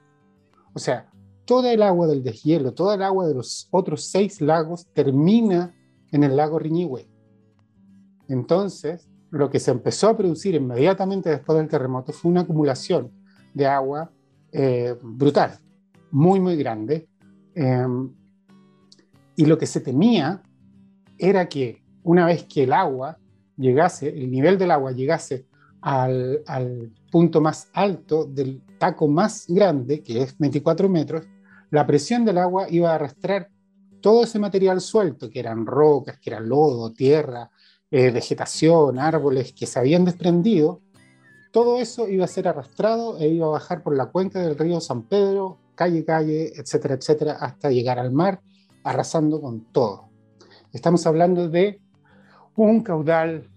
O 0.75 0.79
sea, 0.79 1.11
toda 1.45 1.73
el 1.73 1.83
agua 1.83 2.07
del 2.07 2.23
deshielo, 2.23 2.75
toda 2.75 2.97
el 2.97 3.03
agua 3.03 3.27
de 3.27 3.35
los 3.35 3.69
otros 3.71 4.05
seis 4.05 4.41
lagos 4.41 4.87
termina 4.93 5.75
en 6.13 6.25
el 6.25 6.37
lago 6.37 6.59
Riñihue. 6.59 7.09
Entonces, 8.29 9.09
lo 9.31 9.51
que 9.51 9.61
se 9.61 9.71
empezó 9.71 10.09
a 10.09 10.17
producir 10.17 10.55
inmediatamente 10.55 11.31
después 11.31 11.59
del 11.59 11.69
terremoto 11.69 12.13
fue 12.13 12.31
una 12.31 12.43
acumulación 12.43 13.11
de 13.55 13.67
agua 13.67 14.11
brutal, 15.03 15.59
muy, 16.11 16.41
muy 16.41 16.57
grande. 16.57 17.07
Em, 17.55 18.11
y 19.37 19.45
lo 19.47 19.59
que 19.59 19.67
se 19.67 19.81
temía 19.81 20.43
era 21.19 21.49
que 21.49 21.83
una 22.03 22.25
vez 22.27 22.45
que 22.45 22.65
el 22.65 22.73
agua 22.73 23.19
llegase, 23.57 24.09
el 24.09 24.31
nivel 24.31 24.57
del 24.59 24.71
agua 24.71 24.93
llegase 24.93 25.47
al, 25.81 26.43
al, 26.47 26.93
punto 27.11 27.41
más 27.41 27.71
alto 27.73 28.25
del 28.25 28.63
taco 28.79 29.09
más 29.09 29.47
grande, 29.49 30.03
que 30.03 30.23
es 30.23 30.37
24 30.39 30.89
metros, 30.89 31.27
la 31.71 31.87
presión 31.87 32.25
del 32.25 32.39
agua 32.39 32.67
iba 32.71 32.91
a 32.91 32.95
arrastrar 32.95 33.49
todo 34.01 34.25
ese 34.25 34.39
material 34.39 34.81
suelto, 34.81 35.31
que 35.31 35.41
eran 35.41 35.67
rocas, 35.67 36.19
que 36.19 36.31
era 36.31 36.41
lodo, 36.41 36.93
tierra, 36.93 37.51
eh, 37.91 38.11
vegetación, 38.11 38.99
árboles 38.99 39.53
que 39.53 39.67
se 39.67 39.79
habían 39.79 40.05
desprendido, 40.05 40.81
todo 41.53 41.81
eso 41.81 42.09
iba 42.09 42.25
a 42.25 42.29
ser 42.29 42.47
arrastrado 42.47 43.19
e 43.19 43.29
iba 43.29 43.47
a 43.47 43.51
bajar 43.51 43.83
por 43.83 43.97
la 43.97 44.07
cuenca 44.07 44.41
del 44.41 44.59
río 44.59 44.81
San 44.81 45.03
Pedro, 45.03 45.59
calle, 45.75 46.05
calle, 46.05 46.53
etcétera, 46.55 46.95
etcétera, 46.95 47.33
hasta 47.41 47.71
llegar 47.71 47.99
al 47.99 48.13
mar, 48.13 48.41
arrasando 48.85 49.41
con 49.41 49.73
todo. 49.73 50.09
Estamos 50.73 51.07
hablando 51.07 51.49
de 51.49 51.81
un 52.57 52.83
caudal 52.83 53.49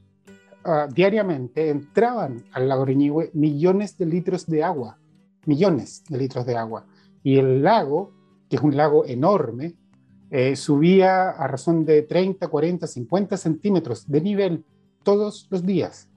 uh, 0.66 0.92
diariamente, 0.94 1.70
entraban 1.70 2.46
al 2.54 2.70
lago 2.70 2.86
Riñihue 2.86 3.32
millones 3.34 3.98
de 3.98 4.06
litros 4.06 4.46
de 4.46 4.64
agua, 4.64 4.98
millones 5.46 6.04
de 6.08 6.18
litros 6.18 6.46
de 6.46 6.56
agua. 6.56 6.86
Y 7.24 7.38
el 7.38 7.62
lago, 7.62 8.14
que 8.50 8.56
es 8.56 8.62
un 8.62 8.78
lago 8.78 9.06
enorme, 9.06 9.76
eh, 10.34 10.56
subía 10.56 11.32
a 11.32 11.46
razón 11.46 11.84
de 11.84 12.04
30, 12.04 12.48
40, 12.48 12.88
50 12.88 13.36
centímetros 13.36 14.10
de 14.10 14.22
nivel 14.22 14.64
todos 15.04 15.46
los 15.50 15.66
días. 15.66 16.08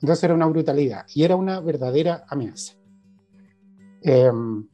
Entonces 0.00 0.22
era 0.22 0.34
una 0.34 0.46
brutalidad 0.46 1.06
y 1.12 1.24
era 1.24 1.34
una 1.34 1.58
verdadera 1.58 2.24
amenaza. 2.28 2.74
Em, 4.02 4.68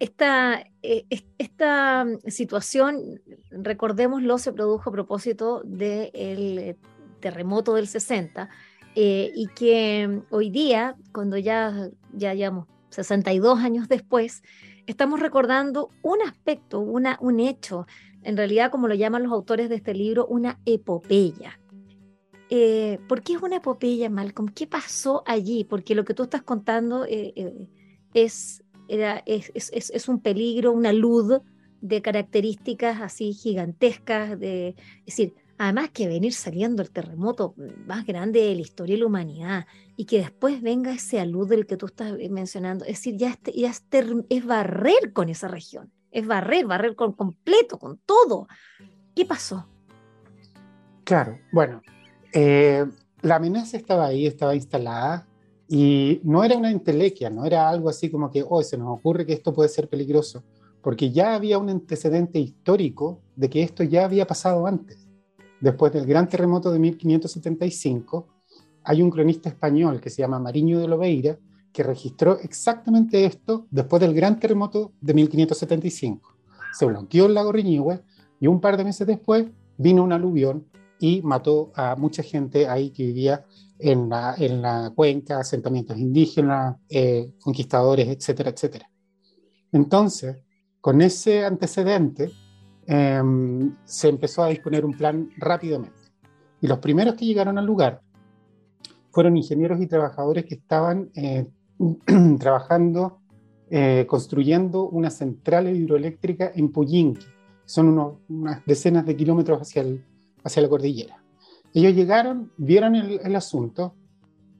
esta, 0.00 0.64
eh, 0.82 1.04
esta 1.38 2.04
situación, 2.26 3.20
recordémoslo, 3.52 4.36
se 4.38 4.52
produjo 4.52 4.90
a 4.90 4.92
propósito 4.92 5.62
del 5.64 6.58
eh, 6.58 6.76
terremoto 7.20 7.74
del 7.74 7.86
60 7.86 8.48
y 8.96 9.46
que 9.54 10.22
hoy 10.30 10.50
día, 10.50 10.96
cuando 11.12 11.38
ya, 11.38 11.88
ya 12.12 12.34
llevamos 12.34 12.66
62 12.90 13.60
años 13.60 13.88
después, 13.88 14.42
estamos 14.86 15.20
recordando 15.20 15.90
un 16.02 16.22
aspecto, 16.22 16.80
una, 16.80 17.18
un 17.20 17.40
hecho, 17.40 17.86
en 18.22 18.36
realidad 18.36 18.70
como 18.70 18.88
lo 18.88 18.94
llaman 18.94 19.22
los 19.22 19.32
autores 19.32 19.68
de 19.68 19.76
este 19.76 19.94
libro, 19.94 20.26
una 20.26 20.60
epopeya. 20.64 21.58
Eh, 22.50 22.98
¿Por 23.08 23.22
qué 23.22 23.34
es 23.34 23.42
una 23.42 23.56
epopeya, 23.56 24.10
Malcolm? 24.10 24.48
¿Qué 24.48 24.66
pasó 24.66 25.22
allí? 25.26 25.64
Porque 25.64 25.94
lo 25.94 26.04
que 26.04 26.14
tú 26.14 26.24
estás 26.24 26.42
contando 26.42 27.06
eh, 27.06 27.32
eh, 27.34 27.68
es, 28.12 28.62
es, 28.88 29.50
es, 29.72 30.08
un 30.08 30.20
peligro, 30.20 30.72
una 30.72 30.92
luz 30.92 31.40
de 31.80 32.02
características 32.02 33.00
así 33.00 33.32
gigantescas, 33.32 34.38
de, 34.38 34.76
es 34.98 35.06
decir, 35.06 35.34
Además 35.58 35.90
que 35.90 36.08
venir 36.08 36.32
saliendo 36.32 36.82
el 36.82 36.90
terremoto 36.90 37.54
más 37.86 38.06
grande 38.06 38.40
de 38.40 38.54
la 38.54 38.60
historia 38.62 38.96
de 38.96 39.00
la 39.00 39.06
humanidad 39.06 39.66
y 39.96 40.06
que 40.06 40.18
después 40.18 40.60
venga 40.62 40.92
ese 40.92 41.24
luz 41.26 41.48
del 41.48 41.66
que 41.66 41.76
tú 41.76 41.86
estás 41.86 42.14
eh, 42.18 42.28
mencionando, 42.28 42.84
es 42.84 42.98
decir, 42.98 43.16
ya, 43.16 43.30
este, 43.30 43.52
ya 43.52 43.70
es 43.70 44.46
barrer 44.46 45.12
con 45.12 45.28
esa 45.28 45.48
región, 45.48 45.92
es 46.10 46.26
barrer, 46.26 46.66
barrer 46.66 46.96
con 46.96 47.12
completo, 47.12 47.78
con 47.78 47.98
todo. 47.98 48.48
¿Qué 49.14 49.24
pasó? 49.24 49.68
Claro, 51.04 51.38
bueno, 51.52 51.82
eh, 52.32 52.86
la 53.20 53.36
amenaza 53.36 53.76
estaba 53.76 54.06
ahí, 54.06 54.26
estaba 54.26 54.54
instalada 54.54 55.26
y 55.68 56.20
no 56.24 56.42
era 56.44 56.56
una 56.56 56.70
entelequia, 56.70 57.30
no 57.30 57.44
era 57.44 57.68
algo 57.68 57.88
así 57.88 58.10
como 58.10 58.30
que, 58.30 58.44
oh, 58.48 58.62
se 58.62 58.78
nos 58.78 58.88
ocurre 58.88 59.26
que 59.26 59.32
esto 59.32 59.52
puede 59.52 59.68
ser 59.68 59.88
peligroso, 59.88 60.42
porque 60.82 61.10
ya 61.12 61.34
había 61.34 61.58
un 61.58 61.70
antecedente 61.70 62.38
histórico 62.38 63.20
de 63.36 63.48
que 63.48 63.62
esto 63.62 63.84
ya 63.84 64.04
había 64.04 64.26
pasado 64.26 64.66
antes 64.66 65.01
después 65.62 65.92
del 65.92 66.04
gran 66.04 66.28
terremoto 66.28 66.72
de 66.72 66.78
1575, 66.80 68.26
hay 68.84 69.00
un 69.00 69.10
cronista 69.10 69.48
español 69.48 70.00
que 70.00 70.10
se 70.10 70.20
llama 70.20 70.40
Mariño 70.40 70.80
de 70.80 70.88
Lobeira 70.88 71.38
que 71.72 71.84
registró 71.84 72.38
exactamente 72.40 73.24
esto 73.24 73.66
después 73.70 74.00
del 74.02 74.12
gran 74.12 74.38
terremoto 74.38 74.92
de 75.00 75.14
1575. 75.14 76.36
Se 76.72 76.84
bloqueó 76.84 77.26
el 77.26 77.34
lago 77.34 77.52
Riñihue 77.52 78.02
y 78.40 78.48
un 78.48 78.60
par 78.60 78.76
de 78.76 78.84
meses 78.84 79.06
después 79.06 79.46
vino 79.78 80.02
un 80.02 80.12
aluvión 80.12 80.66
y 80.98 81.22
mató 81.22 81.72
a 81.74 81.94
mucha 81.96 82.22
gente 82.22 82.68
ahí 82.68 82.90
que 82.90 83.06
vivía 83.06 83.46
en 83.78 84.08
la, 84.08 84.34
en 84.36 84.60
la 84.62 84.92
cuenca, 84.94 85.38
asentamientos 85.38 85.96
indígenas, 85.96 86.76
eh, 86.88 87.32
conquistadores, 87.40 88.08
etcétera, 88.08 88.50
etcétera. 88.50 88.90
Entonces, 89.70 90.36
con 90.80 91.00
ese 91.00 91.44
antecedente, 91.44 92.32
Em, 92.86 93.76
se 93.84 94.08
empezó 94.08 94.42
a 94.42 94.48
disponer 94.48 94.84
un 94.84 94.96
plan 94.96 95.30
rápidamente. 95.36 96.00
Y 96.60 96.66
los 96.66 96.78
primeros 96.78 97.14
que 97.14 97.24
llegaron 97.24 97.58
al 97.58 97.66
lugar 97.66 98.00
fueron 99.10 99.36
ingenieros 99.36 99.80
y 99.80 99.86
trabajadores 99.86 100.44
que 100.44 100.54
estaban 100.54 101.10
eh, 101.14 101.46
trabajando, 102.38 103.20
eh, 103.70 104.06
construyendo 104.08 104.88
una 104.88 105.10
central 105.10 105.74
hidroeléctrica 105.74 106.50
en 106.54 106.72
Puyinqui. 106.72 107.26
Son 107.64 108.18
unas 108.28 108.64
decenas 108.66 109.06
de 109.06 109.16
kilómetros 109.16 109.60
hacia, 109.60 109.84
la 110.62 110.68
cordillera. 110.68 111.22
Ellos 111.72 111.94
llegaron, 111.94 112.52
vieron 112.58 112.96
el 112.96 113.36
asunto 113.36 113.94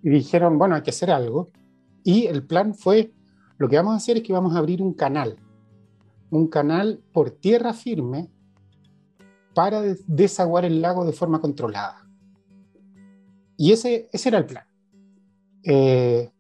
y 0.03 0.11
dijeron, 0.11 0.57
bueno, 0.57 0.77
hay 0.77 0.83
que 0.83 0.91
hacer 0.91 1.11
algo. 1.11 1.51
Y 2.05 2.27
el 2.27 2.45
plan 2.45 2.75
fue, 2.75 3.13
lo 3.59 3.69
que 3.69 3.77
vamos 3.77 3.95
a 3.95 3.97
hacer 3.97 4.19
es 4.19 4.23
que 4.23 4.33
vamos 4.33 4.55
a 4.55 4.59
abrir 4.59 4.81
un 4.81 4.95
canal 4.95 5.37
un 6.33 6.49
canal 6.49 7.03
por 7.13 7.31
tierra 7.31 7.75
firme 7.75 8.31
para 9.55 9.83
desaguar 10.07 10.65
el 10.65 10.81
lago 10.81 11.05
de 11.05 11.13
forma 11.13 11.43
controlada. 11.43 12.09
Y 13.59 13.73
ese, 13.73 14.09
ese 14.11 14.31
era 14.31 14.39
el 14.39 14.47
plan. 14.47 14.65
Eh, 15.63 16.31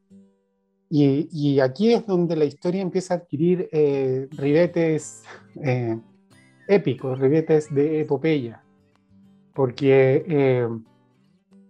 y, 0.88 1.60
aquí 1.60 1.92
es 1.92 2.06
donde 2.06 2.36
la 2.36 2.46
historia 2.46 2.80
empieza 2.80 3.14
a 3.14 3.16
adquirir 3.18 3.68
eh, 3.70 4.28
ribetes 4.30 5.24
eh, 5.62 5.98
épicos, 6.68 7.18
ribetes 7.18 7.72
de 7.74 8.00
epopeya, 8.00 8.62
porque 9.54 10.66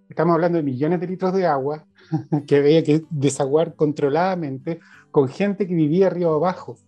estamos 0.09 0.35
hablando 0.35 0.59
de 0.59 0.65
millones 0.65 1.01
de 1.01 1.07
litros 1.09 1.35
de 1.35 1.47
agua 1.47 1.87
que 2.47 2.57
había 2.57 2.85
que 2.85 3.05
desaguar 3.11 3.75
controladamente 3.75 4.79
con 5.11 5.29
gente 5.29 5.67
que 5.67 5.75
vivía 5.75 6.09
río 6.09 6.35
abajo 6.35 6.79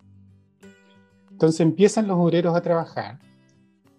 entonces 1.34 1.60
empiezan 1.60 2.06
los 2.06 2.16
obreros 2.16 2.54
a 2.54 2.62
trabajar, 2.62 3.18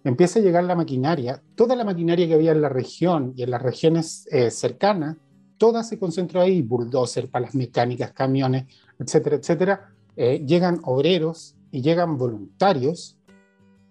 empieza 0.06 0.40
a 0.40 0.42
llegar 0.42 0.64
la 0.64 0.76
maquinaria, 0.76 1.44
toda 1.56 1.76
la 1.76 1.84
maquinaria 1.84 2.28
que 2.28 2.34
había 2.34 2.54
en 2.54 2.62
la 2.62 2.70
región 2.70 3.34
y 3.36 3.44
en 3.44 3.52
las 3.52 3.62
regiones 3.62 4.26
eh, 4.32 4.50
cercanas, 4.52 5.18
toda 5.58 5.84
se 5.84 6.00
concentró 6.00 6.40
ahí, 6.40 6.62
bulldozer, 6.62 7.30
palas 7.30 7.54
mecánicas, 7.54 8.14
camiones, 8.14 8.66
etcétera, 8.98 9.36
etcétera. 9.36 9.90
Eh, 10.16 10.46
llegan 10.48 10.80
obreros 10.84 11.58
y 11.72 11.82
llegan 11.82 12.18
voluntarios 12.18 13.18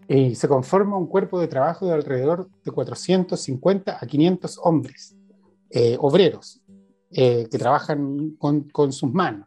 y 0.09 0.35
se 0.37 0.49
conforma 0.49 0.97
un 0.97 1.07
cuerpo 1.07 1.39
de 1.39 1.49
trabajo 1.49 1.87
de 1.87 1.93
alrededor 1.93 2.49
de 2.65 2.71
450 2.71 3.99
a 4.01 4.07
500 4.07 4.59
hombres, 4.63 5.17
eh, 5.69 5.97
obreros, 6.01 6.63
que 7.11 7.47
trabajan 7.59 8.31
con, 8.39 8.63
con 8.71 8.93
sus 8.93 9.13
manos. 9.13 9.47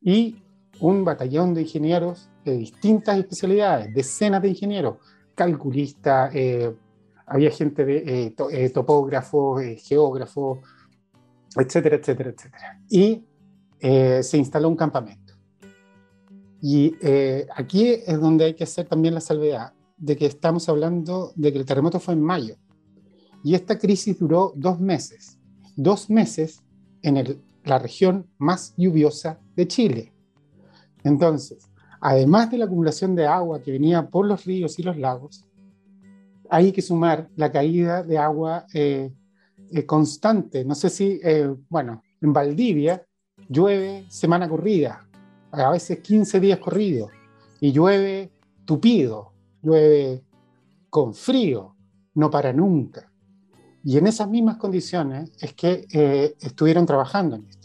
Y 0.00 0.42
un 0.80 1.04
batallón 1.04 1.54
de 1.54 1.62
ingenieros 1.62 2.28
de 2.50 2.58
distintas 2.58 3.18
especialidades, 3.18 3.94
decenas 3.94 4.42
de 4.42 4.48
ingenieros, 4.48 4.96
calculistas, 5.34 6.34
eh, 6.34 6.74
había 7.26 7.50
gente 7.50 7.84
de 7.84 7.98
eh, 7.98 8.34
eh, 8.50 8.70
topógrafos, 8.70 9.62
geógrafos, 9.76 10.58
etcétera, 11.56 11.96
etcétera, 11.96 12.30
etcétera. 12.30 12.80
Y 12.90 13.24
se 13.80 14.36
instaló 14.36 14.68
un 14.68 14.76
campamento. 14.76 15.34
Y 16.60 16.92
aquí 17.54 17.86
es 18.04 18.20
donde 18.20 18.46
hay 18.46 18.54
que 18.54 18.64
hacer 18.64 18.88
también 18.88 19.14
la 19.14 19.20
salvedad 19.20 19.72
de 19.96 20.16
que 20.16 20.26
estamos 20.26 20.68
hablando 20.68 21.32
de 21.36 21.52
que 21.52 21.58
el 21.58 21.64
terremoto 21.64 22.00
fue 22.00 22.14
en 22.14 22.22
mayo. 22.22 22.56
Y 23.44 23.54
esta 23.54 23.78
crisis 23.78 24.18
duró 24.18 24.52
dos 24.56 24.80
meses. 24.80 25.38
Dos 25.76 26.10
meses 26.10 26.64
en 27.02 27.40
la 27.62 27.78
región 27.78 28.26
más 28.38 28.74
lluviosa 28.76 29.38
de 29.54 29.68
Chile. 29.68 30.12
Entonces, 31.04 31.67
además 32.00 32.50
de 32.50 32.58
la 32.58 32.64
acumulación 32.66 33.14
de 33.14 33.26
agua 33.26 33.62
que 33.62 33.72
venía 33.72 34.08
por 34.08 34.26
los 34.26 34.44
ríos 34.44 34.78
y 34.78 34.82
los 34.82 34.96
lagos, 34.96 35.44
hay 36.50 36.72
que 36.72 36.82
sumar 36.82 37.28
la 37.36 37.50
caída 37.52 38.02
de 38.02 38.18
agua 38.18 38.66
eh, 38.72 39.12
eh, 39.70 39.86
constante. 39.86 40.64
No 40.64 40.74
sé 40.74 40.90
si, 40.90 41.20
eh, 41.22 41.54
bueno, 41.68 42.02
en 42.20 42.32
Valdivia 42.32 43.04
llueve 43.48 44.06
semana 44.08 44.48
corrida, 44.48 45.06
a 45.50 45.70
veces 45.70 46.00
15 46.00 46.40
días 46.40 46.58
corridos, 46.58 47.10
y 47.60 47.72
llueve 47.72 48.30
tupido, 48.64 49.32
llueve 49.62 50.22
con 50.90 51.14
frío, 51.14 51.74
no 52.14 52.30
para 52.30 52.52
nunca. 52.52 53.10
Y 53.84 53.96
en 53.96 54.06
esas 54.06 54.28
mismas 54.28 54.56
condiciones 54.56 55.30
es 55.40 55.54
que 55.54 56.34
estuvieron 56.40 56.84
trabajando 56.84 57.36
en 57.36 57.46
esto. 57.46 57.57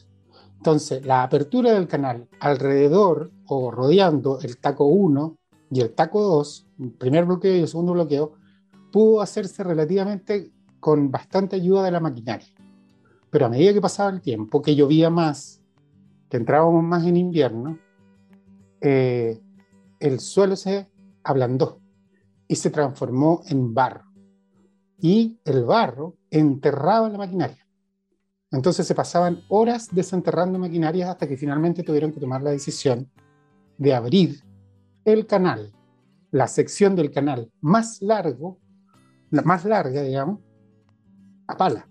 Entonces, 0.63 1.05
la 1.05 1.23
apertura 1.23 1.73
del 1.73 1.89
canal 1.89 2.29
alrededor 2.39 3.31
o 3.47 3.69
rodeando 3.69 4.39
el 4.39 4.59
taco 4.59 4.85
1 4.85 5.35
y 5.71 5.81
el 5.81 5.93
taco 5.93 6.21
2, 6.21 6.67
el 6.79 6.91
primer 6.91 7.25
bloqueo 7.25 7.53
y 7.53 7.67
segundo 7.67 7.91
bloqueo, 7.91 8.35
pudo 8.89 9.19
hacerse 9.19 9.61
relativamente 9.61 10.53
con 10.79 11.11
bastante 11.11 11.57
ayuda 11.57 11.83
de 11.83 11.91
la 11.91 11.99
maquinaria. 11.99 12.47
Pero 13.29 13.45
a 13.45 13.49
medida 13.49 13.73
que 13.73 13.81
pasaba 13.81 14.09
el 14.11 14.21
tiempo, 14.21 14.61
que 14.61 14.73
llovía 14.73 15.09
más, 15.09 15.61
que 16.29 16.37
entrábamos 16.37 16.81
más 16.81 17.05
en 17.05 17.17
invierno, 17.17 17.77
eh, 18.79 19.41
el 19.99 20.21
suelo 20.21 20.55
se 20.55 20.89
ablandó 21.25 21.81
y 22.47 22.55
se 22.55 22.69
transformó 22.69 23.41
en 23.47 23.73
barro. 23.73 24.05
Y 24.97 25.41
el 25.43 25.65
barro 25.65 26.15
enterraba 26.31 27.09
la 27.09 27.17
maquinaria. 27.17 27.62
Entonces 28.53 28.85
se 28.85 28.93
pasaban 28.93 29.41
horas 29.49 29.89
desenterrando 29.91 30.59
maquinarias 30.59 31.09
hasta 31.09 31.27
que 31.27 31.37
finalmente 31.37 31.81
tuvieron 31.81 32.11
que 32.11 32.19
tomar 32.19 32.43
la 32.43 32.51
decisión 32.51 33.09
de 33.79 33.95
abrir 33.95 34.43
el 35.05 35.25
canal, 35.25 35.73
la 36.29 36.47
sección 36.47 36.95
del 36.95 37.09
canal 37.09 37.51
más 37.61 37.99
largo, 38.03 38.59
la 39.31 39.41
más 39.41 39.65
larga, 39.65 40.03
digamos, 40.03 40.39
a 41.47 41.57
pala. 41.57 41.89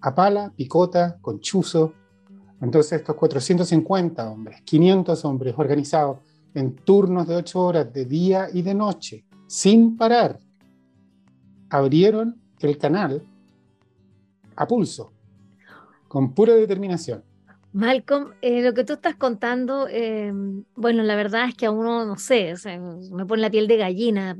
A 0.00 0.14
pala, 0.14 0.52
picota, 0.54 1.18
con 1.20 1.40
chuzo. 1.40 1.92
Entonces 2.60 3.00
estos 3.00 3.16
450 3.16 4.30
hombres, 4.30 4.62
500 4.62 5.24
hombres 5.24 5.54
organizados 5.58 6.20
en 6.54 6.76
turnos 6.76 7.26
de 7.26 7.34
8 7.34 7.60
horas 7.60 7.92
de 7.92 8.04
día 8.04 8.48
y 8.52 8.62
de 8.62 8.74
noche, 8.74 9.24
sin 9.48 9.96
parar, 9.96 10.38
abrieron 11.68 12.40
el 12.60 12.78
canal 12.78 13.26
a 14.54 14.68
pulso, 14.68 15.15
con 16.16 16.32
pura 16.32 16.54
determinación. 16.54 17.22
Malcolm, 17.74 18.32
eh, 18.40 18.62
lo 18.62 18.72
que 18.72 18.84
tú 18.84 18.94
estás 18.94 19.16
contando, 19.16 19.86
eh, 19.86 20.32
bueno, 20.74 21.02
la 21.02 21.14
verdad 21.14 21.46
es 21.46 21.54
que 21.54 21.66
a 21.66 21.70
uno, 21.70 22.06
no 22.06 22.16
sé, 22.16 22.54
me 23.12 23.26
pone 23.26 23.42
la 23.42 23.50
piel 23.50 23.68
de 23.68 23.76
gallina, 23.76 24.34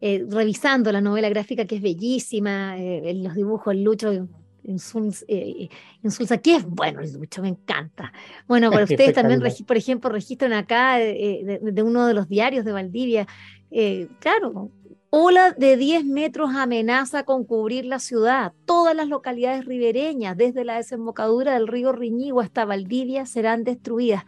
eh, 0.00 0.24
revisando 0.26 0.90
la 0.92 1.02
novela 1.02 1.28
gráfica 1.28 1.66
que 1.66 1.76
es 1.76 1.82
bellísima, 1.82 2.74
los 2.78 3.34
dibujos, 3.34 3.74
el 3.74 3.82
Lucho 3.82 4.28
Insulsa, 4.64 5.24
eh, 5.28 5.68
Insulsa, 6.02 6.38
que 6.38 6.56
es 6.56 6.64
bueno 6.64 7.00
el 7.00 7.12
Lucho, 7.12 7.42
me 7.42 7.48
encanta. 7.48 8.12
Bueno, 8.46 8.70
para 8.70 8.84
ustedes 8.84 9.14
también, 9.14 9.40
por 9.66 9.76
ejemplo, 9.76 10.10
registran 10.10 10.52
acá 10.52 11.00
eh, 11.00 11.60
de, 11.62 11.82
uno 11.82 12.06
de 12.06 12.14
los 12.14 12.28
diarios 12.28 12.64
de 12.64 12.72
Valdivia, 12.72 13.26
eh, 13.70 14.08
claro, 14.20 14.70
ola 15.16 15.52
de 15.52 15.76
10 15.76 16.06
metros 16.06 16.50
amenaza 16.56 17.22
con 17.22 17.44
cubrir 17.44 17.84
la 17.84 18.00
ciudad. 18.00 18.52
Todas 18.64 18.96
las 18.96 19.06
localidades 19.08 19.64
ribereñas, 19.64 20.36
desde 20.36 20.64
la 20.64 20.76
desembocadura 20.76 21.54
del 21.54 21.68
río 21.68 21.92
Riñigo 21.92 22.40
hasta 22.40 22.64
Valdivia, 22.64 23.24
serán 23.24 23.62
destruidas. 23.62 24.24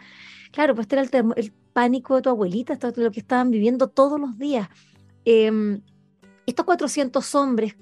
Claro, 0.52 0.76
pues 0.76 0.87
este 0.88 1.19
era 1.19 1.35
el, 1.35 1.52
pánico 1.73 2.16
de 2.16 2.23
tu 2.23 2.31
abuelita, 2.31 2.73
esto 2.73 2.88
es 2.88 2.97
lo 2.97 3.11
que 3.11 3.21
estaban 3.21 3.50
viviendo 3.50 3.88
todos 3.88 4.19
los 4.19 4.38
días. 4.38 4.69
Em, 5.25 5.83
estos 6.47 6.64
400 6.64 7.35
hombres 7.35 7.76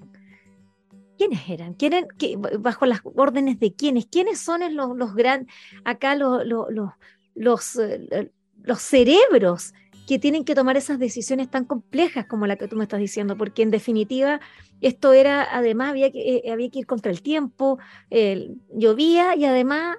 ¿Quiénes 1.16 1.48
eran? 1.48 1.74
¿Quién 1.74 2.08
¿Bajo 2.58 2.86
las 2.86 3.00
órdenes 3.04 3.60
de 3.60 3.72
quiénes? 3.72 4.06
¿Quiénes 4.06 4.40
son 4.40 4.62
los, 4.74 4.96
los 4.96 5.14
grandes, 5.14 5.54
acá 5.84 6.16
los, 6.16 6.44
los, 6.44 6.66
los, 7.34 7.76
eh, 7.76 8.32
los 8.64 8.80
cerebros 8.80 9.74
que 10.06 10.18
tienen 10.18 10.44
que 10.44 10.54
tomar 10.54 10.76
esas 10.76 10.98
decisiones 10.98 11.50
tan 11.50 11.64
complejas 11.64 12.26
como 12.26 12.46
la 12.46 12.56
que 12.56 12.68
tú 12.68 12.76
me 12.76 12.84
estás 12.84 13.00
diciendo, 13.00 13.36
porque 13.36 13.62
en 13.62 13.70
definitiva 13.70 14.40
esto 14.80 15.14
era, 15.14 15.46
además 15.50 15.90
había 15.90 16.10
que, 16.10 16.42
eh, 16.44 16.52
había 16.52 16.68
que 16.70 16.80
ir 16.80 16.86
contra 16.86 17.10
el 17.10 17.22
tiempo, 17.22 17.78
llovía 18.74 19.34
y 19.34 19.46
además 19.46 19.96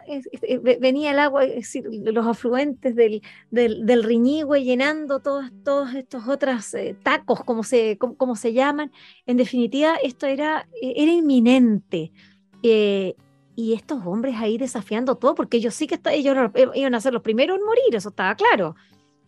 venía 0.79 1.11
el 1.11 1.19
agua, 1.19 1.43
los 1.45 2.27
afluentes 2.27 2.95
del, 2.95 3.23
del, 3.49 3.85
del 3.85 4.03
Riñigüe 4.03 4.63
llenando 4.63 5.19
todos, 5.19 5.51
todos 5.63 5.93
estos 5.95 6.27
otros 6.27 6.73
eh, 6.73 6.95
tacos, 7.01 7.43
como 7.43 7.63
se, 7.63 7.97
como, 7.97 8.35
se 8.35 8.53
llaman. 8.53 8.91
En 9.25 9.37
definitiva, 9.37 9.95
esto 10.03 10.27
era, 10.27 10.67
e, 10.81 10.93
era 10.97 11.11
inminente. 11.11 12.11
Eh, 12.63 13.15
y 13.55 13.73
estos 13.73 14.05
hombres 14.05 14.35
ahí 14.37 14.57
desafiando 14.57 15.15
todo, 15.15 15.33
porque 15.33 15.57
ellos 15.57 15.73
sí 15.73 15.87
que 15.87 15.99
ellos 16.11 16.35
iban 16.73 16.93
a 16.93 17.01
ser 17.01 17.13
los 17.13 17.21
primeros 17.21 17.57
en 17.57 17.63
morir, 17.63 17.95
eso 17.95 18.09
estaba 18.09 18.35
claro. 18.35 18.75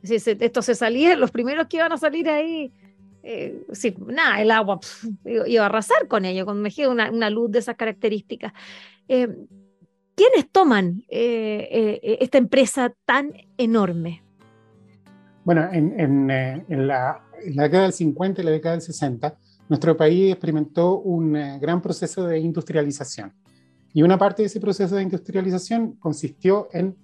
Si 0.03 0.15
esto 0.15 0.61
se 0.61 0.75
salía, 0.75 1.15
los 1.15 1.31
primeros 1.31 1.67
que 1.67 1.77
iban 1.77 1.91
a 1.91 1.97
salir 1.97 2.29
ahí, 2.29 2.71
eh, 3.29 3.65
nada, 4.07 4.41
el 4.41 4.51
agua 4.51 4.79
iba 5.25 5.63
a 5.63 5.65
arrasar 5.65 6.07
con 6.07 6.23
ello, 6.23 6.45
con 6.45 6.63
una, 6.89 7.11
una 7.11 7.29
luz 7.29 7.51
de 7.51 7.59
esas 7.59 7.75
características. 7.75 8.53
Eh, 9.09 9.27
¿Quiénes 10.15 10.49
toman 10.49 11.03
eh, 11.09 12.17
esta 12.21 12.37
empresa 12.37 12.93
tan 13.05 13.33
enorme? 13.57 14.23
Bueno, 15.43 15.67
en, 15.73 15.99
en, 15.99 16.31
en, 16.31 16.87
la, 16.87 17.21
en, 17.41 17.55
la, 17.55 17.63
década 17.63 17.83
del 17.83 17.93
50 17.93 18.41
y 18.41 18.45
la 18.45 18.51
década 18.51 18.75
del 18.75 18.81
60, 18.81 19.37
nuestro 19.67 19.97
país 19.97 20.31
experimentó 20.31 20.99
un 20.99 21.33
gran 21.59 21.81
proceso 21.81 22.25
de 22.25 22.39
industrialización. 22.39 23.33
Y 23.93 24.03
una 24.03 24.17
parte 24.17 24.41
de 24.41 24.47
ese 24.47 24.61
proceso 24.61 24.95
de 24.95 25.03
industrialización 25.03 25.97
consistió 25.97 26.69
en 26.71 26.95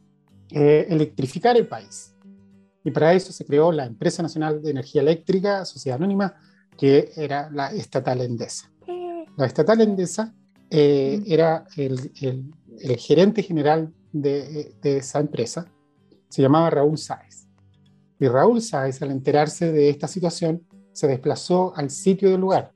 electrificar 0.50 1.58
el 1.58 1.68
país. 1.68 2.13
Y 2.84 2.92
para 2.92 3.14
eso 3.14 3.32
se 3.32 3.46
creó 3.46 3.72
la 3.72 3.86
Empresa 3.86 4.22
Nacional 4.22 4.62
de 4.62 4.72
Energía 4.72 5.02
Eléctrica, 5.02 5.66
Sociedad 5.66 5.98
Anónima, 5.98 6.36
que 6.78 7.12
era 7.16 7.50
la 7.52 7.72
estatal 7.72 8.22
Endesa. 8.22 8.70
La 9.38 9.46
estatal 9.46 9.82
Endesa 9.82 10.34
eh, 10.70 11.24
era 11.26 11.66
el, 11.78 12.12
el, 12.22 12.98
gerente 12.98 13.44
general 13.44 13.94
de, 14.12 14.76
de, 14.82 14.98
esa 14.98 15.20
empresa, 15.20 15.66
se 16.30 16.42
llamaba 16.42 16.70
Raúl 16.70 16.98
Sáez. 16.98 17.48
Y 18.20 18.28
Raúl 18.28 18.62
Sáez, 18.62 19.02
al 19.02 19.12
enterarse 19.12 19.72
de 19.72 19.90
esta 19.90 20.08
situación, 20.08 20.66
se 20.92 21.08
desplazó 21.08 21.74
al 21.76 21.90
sitio 21.90 22.30
del 22.30 22.42
lugar. 22.42 22.74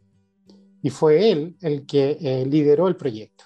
Y 0.82 0.90
fue 0.90 1.32
él 1.32 1.58
el 1.62 1.86
que 1.86 2.18
eh, 2.22 2.46
lideró 2.46 2.88
el 2.88 2.96
proyecto. 2.96 3.46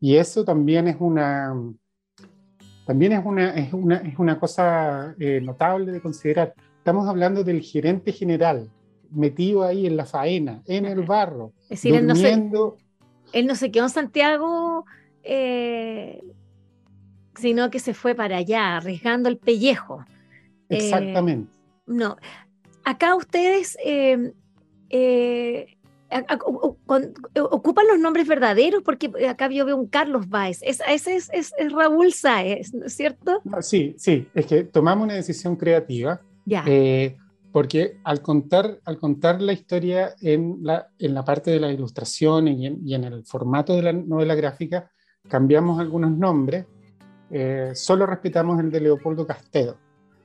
Y 0.00 0.16
eso 0.16 0.44
también 0.44 0.88
es 0.88 0.96
una, 0.98 1.54
también 2.90 3.12
es 3.12 3.24
una, 3.24 3.54
es 3.54 3.72
una, 3.72 3.98
es 3.98 4.18
una 4.18 4.40
cosa 4.40 5.14
eh, 5.20 5.40
notable 5.40 5.92
de 5.92 6.00
considerar. 6.00 6.54
Estamos 6.76 7.08
hablando 7.08 7.44
del 7.44 7.60
gerente 7.60 8.10
general 8.10 8.68
metido 9.12 9.62
ahí 9.62 9.86
en 9.86 9.96
la 9.96 10.06
faena, 10.06 10.60
en 10.66 10.86
el 10.86 11.02
barro, 11.02 11.52
es 11.62 11.82
decir, 11.82 12.04
durmiendo. 12.04 12.78
Él 13.32 13.46
no, 13.46 13.54
se, 13.54 13.70
quedó 13.70 13.84
en 13.84 13.90
Santiago, 13.90 14.86
eh, 15.22 16.20
sino 17.36 17.70
que 17.70 17.78
se 17.78 17.94
fue 17.94 18.16
para 18.16 18.38
allá, 18.38 18.78
arriesgando 18.78 19.28
el 19.28 19.38
pellejo. 19.38 20.04
Eh, 20.68 20.78
Exactamente. 20.78 21.48
no, 21.86 22.16
acá 22.84 23.14
ustedes 23.14 23.78
ocupan 27.50 27.86
los 27.88 27.98
nombres 27.98 28.26
verdaderos 28.26 28.82
porque 28.82 29.10
acá 29.28 29.48
yo 29.48 29.64
veo 29.64 29.76
un 29.76 29.86
Carlos 29.86 30.28
Baez. 30.28 30.60
ese 30.62 31.16
es, 31.16 31.30
es, 31.32 31.52
Raúl 31.72 32.12
Saez, 32.12 32.72
¿cierto? 32.86 33.42
sí, 33.60 33.94
sí, 33.98 34.26
es 34.34 34.46
que 34.46 34.64
tomamos 34.64 35.04
una 35.04 35.14
decisión 35.14 35.56
creativa. 35.56 36.20
Ya. 36.44 36.64
Eh, 36.66 37.16
porque 37.52 37.98
al 38.04 38.22
contar, 38.22 38.78
al 38.84 38.98
contar 38.98 39.42
la 39.42 39.52
historia 39.52 40.14
en 40.20 40.58
la, 40.62 40.88
en 40.98 41.14
la 41.14 41.24
parte 41.24 41.50
de 41.50 41.58
la 41.58 41.72
ilustración 41.72 42.46
y 42.48 42.66
en, 42.66 42.80
y 42.86 42.94
en 42.94 43.04
el 43.04 43.24
formato 43.24 43.74
de 43.74 43.82
la 43.82 43.92
novela 43.92 44.34
gráfica, 44.36 44.90
cambiamos 45.28 45.80
algunos 45.80 46.10
nombres, 46.10 46.66
eh, 47.30 47.72
solo 47.74 48.06
respetamos 48.06 48.58
el 48.60 48.70
de 48.70 48.80
Leopoldo 48.80 49.26
Castedo. 49.26 49.76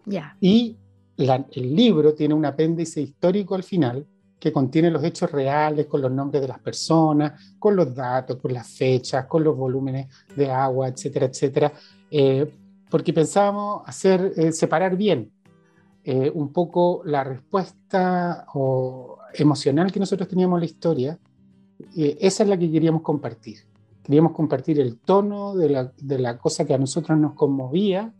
Ya. 0.05 0.37
Y 0.39 0.77
el 1.17 1.75
libro 1.75 2.13
tiene 2.13 2.33
un 2.33 2.45
apéndice 2.45 3.01
histórico 3.01 3.55
al 3.55 3.63
final 3.63 4.05
que 4.39 4.51
contiene 4.51 4.91
los 4.91 5.03
hechos 5.03 5.31
reales 5.31 5.87
con 5.87 6.01
los 6.01 6.11
nombres 6.11 6.41
de 6.41 6.47
las 6.47 6.59
personas, 6.59 7.55
con 7.57 7.75
los 7.75 7.95
datos, 7.95 8.37
con 8.37 8.53
las 8.53 8.67
fechas, 8.67 9.25
con 9.25 9.43
los 9.43 9.55
volúmenes 9.55 10.07
de 10.35 10.51
agua, 10.51 10.87
etcétera, 10.87 11.25
etcétera, 11.27 11.73
eh, 12.11 12.51
porque 12.89 13.13
pensábamos 13.13 13.81
hacer, 13.85 14.33
eh, 14.35 14.51
separar 14.51 14.95
bien 14.95 15.31
eh, 16.03 16.31
un 16.33 16.51
poco 16.53 17.01
la 17.05 17.23
respuesta 17.23 18.45
o 18.53 19.17
emocional 19.33 19.91
que 19.91 19.99
nosotros 19.99 20.29
teníamos 20.29 20.57
a 20.57 20.59
la 20.59 20.65
historia, 20.65 21.19
esa 21.95 22.43
es 22.43 22.49
la 22.49 22.57
que 22.57 22.71
queríamos 22.71 23.01
compartir. 23.01 23.57
Queríamos 24.01 24.31
compartir 24.33 24.79
el 24.79 24.97
tono 24.99 25.55
de 25.55 25.69
la, 25.69 25.91
de 25.97 26.19
la 26.19 26.37
cosa 26.37 26.63
que 26.63 26.73
a 26.73 26.77
nosotros 26.77 27.17
nos 27.17 27.33
conmovía 27.33 28.13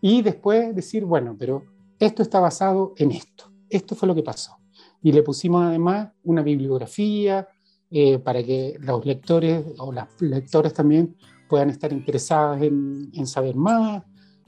y 0.00 0.20
después 0.20 0.74
decir, 0.74 1.04
bueno, 1.04 1.36
pero 1.38 1.62
esto 1.98 2.22
está 2.22 2.40
basado 2.40 2.92
en 2.96 3.12
esto. 3.12 3.50
Esto 3.70 3.94
fue 3.94 4.08
lo 4.08 4.14
que 4.14 4.22
pasó 4.22 4.61
y 5.02 5.12
le 5.12 5.22
pusimos 5.22 5.64
además 5.64 6.10
una 6.24 6.42
bibliografía 6.42 7.48
eh, 7.90 8.18
para 8.18 8.42
que 8.42 8.76
los 8.80 9.04
lectores 9.04 9.64
o 9.78 9.92
las 9.92 10.08
lectoras 10.20 10.72
también 10.72 11.16
puedan 11.48 11.70
estar 11.70 11.92
interesadas 11.92 12.62
en, 12.62 13.10
en 13.12 13.26
saber 13.26 13.56
más 13.56 14.02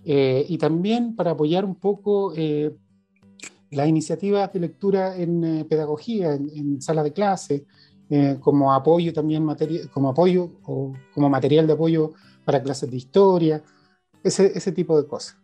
eh, 0.05 0.47
y 0.49 0.57
también 0.59 1.17
para 1.17 1.33
apoyar 1.33 1.65
un 1.65 1.75
poco 1.75 2.33
eh, 2.37 2.75
las 3.71 3.89
iniciativas 3.89 4.53
de 4.53 4.61
lectura 4.61 5.17
en 5.17 5.67
pedagogía, 5.69 6.35
en, 6.35 6.49
en 6.55 6.81
sala 6.81 7.03
de 7.03 7.13
clase, 7.13 7.67
como 8.39 8.73
apoyo 8.73 9.13
también 9.13 9.45
como 9.93 10.11
apoyo 10.11 10.53
o 10.63 10.93
como 11.13 11.29
material 11.29 11.67
de 11.67 11.73
apoyo 11.73 12.13
para 12.45 12.63
clases 12.63 12.89
de 12.89 12.97
historia, 12.99 13.63
ese, 14.23 14.53
ese 14.57 14.71
tipo 14.71 15.01
de 15.01 15.09
cosas. 15.09 15.37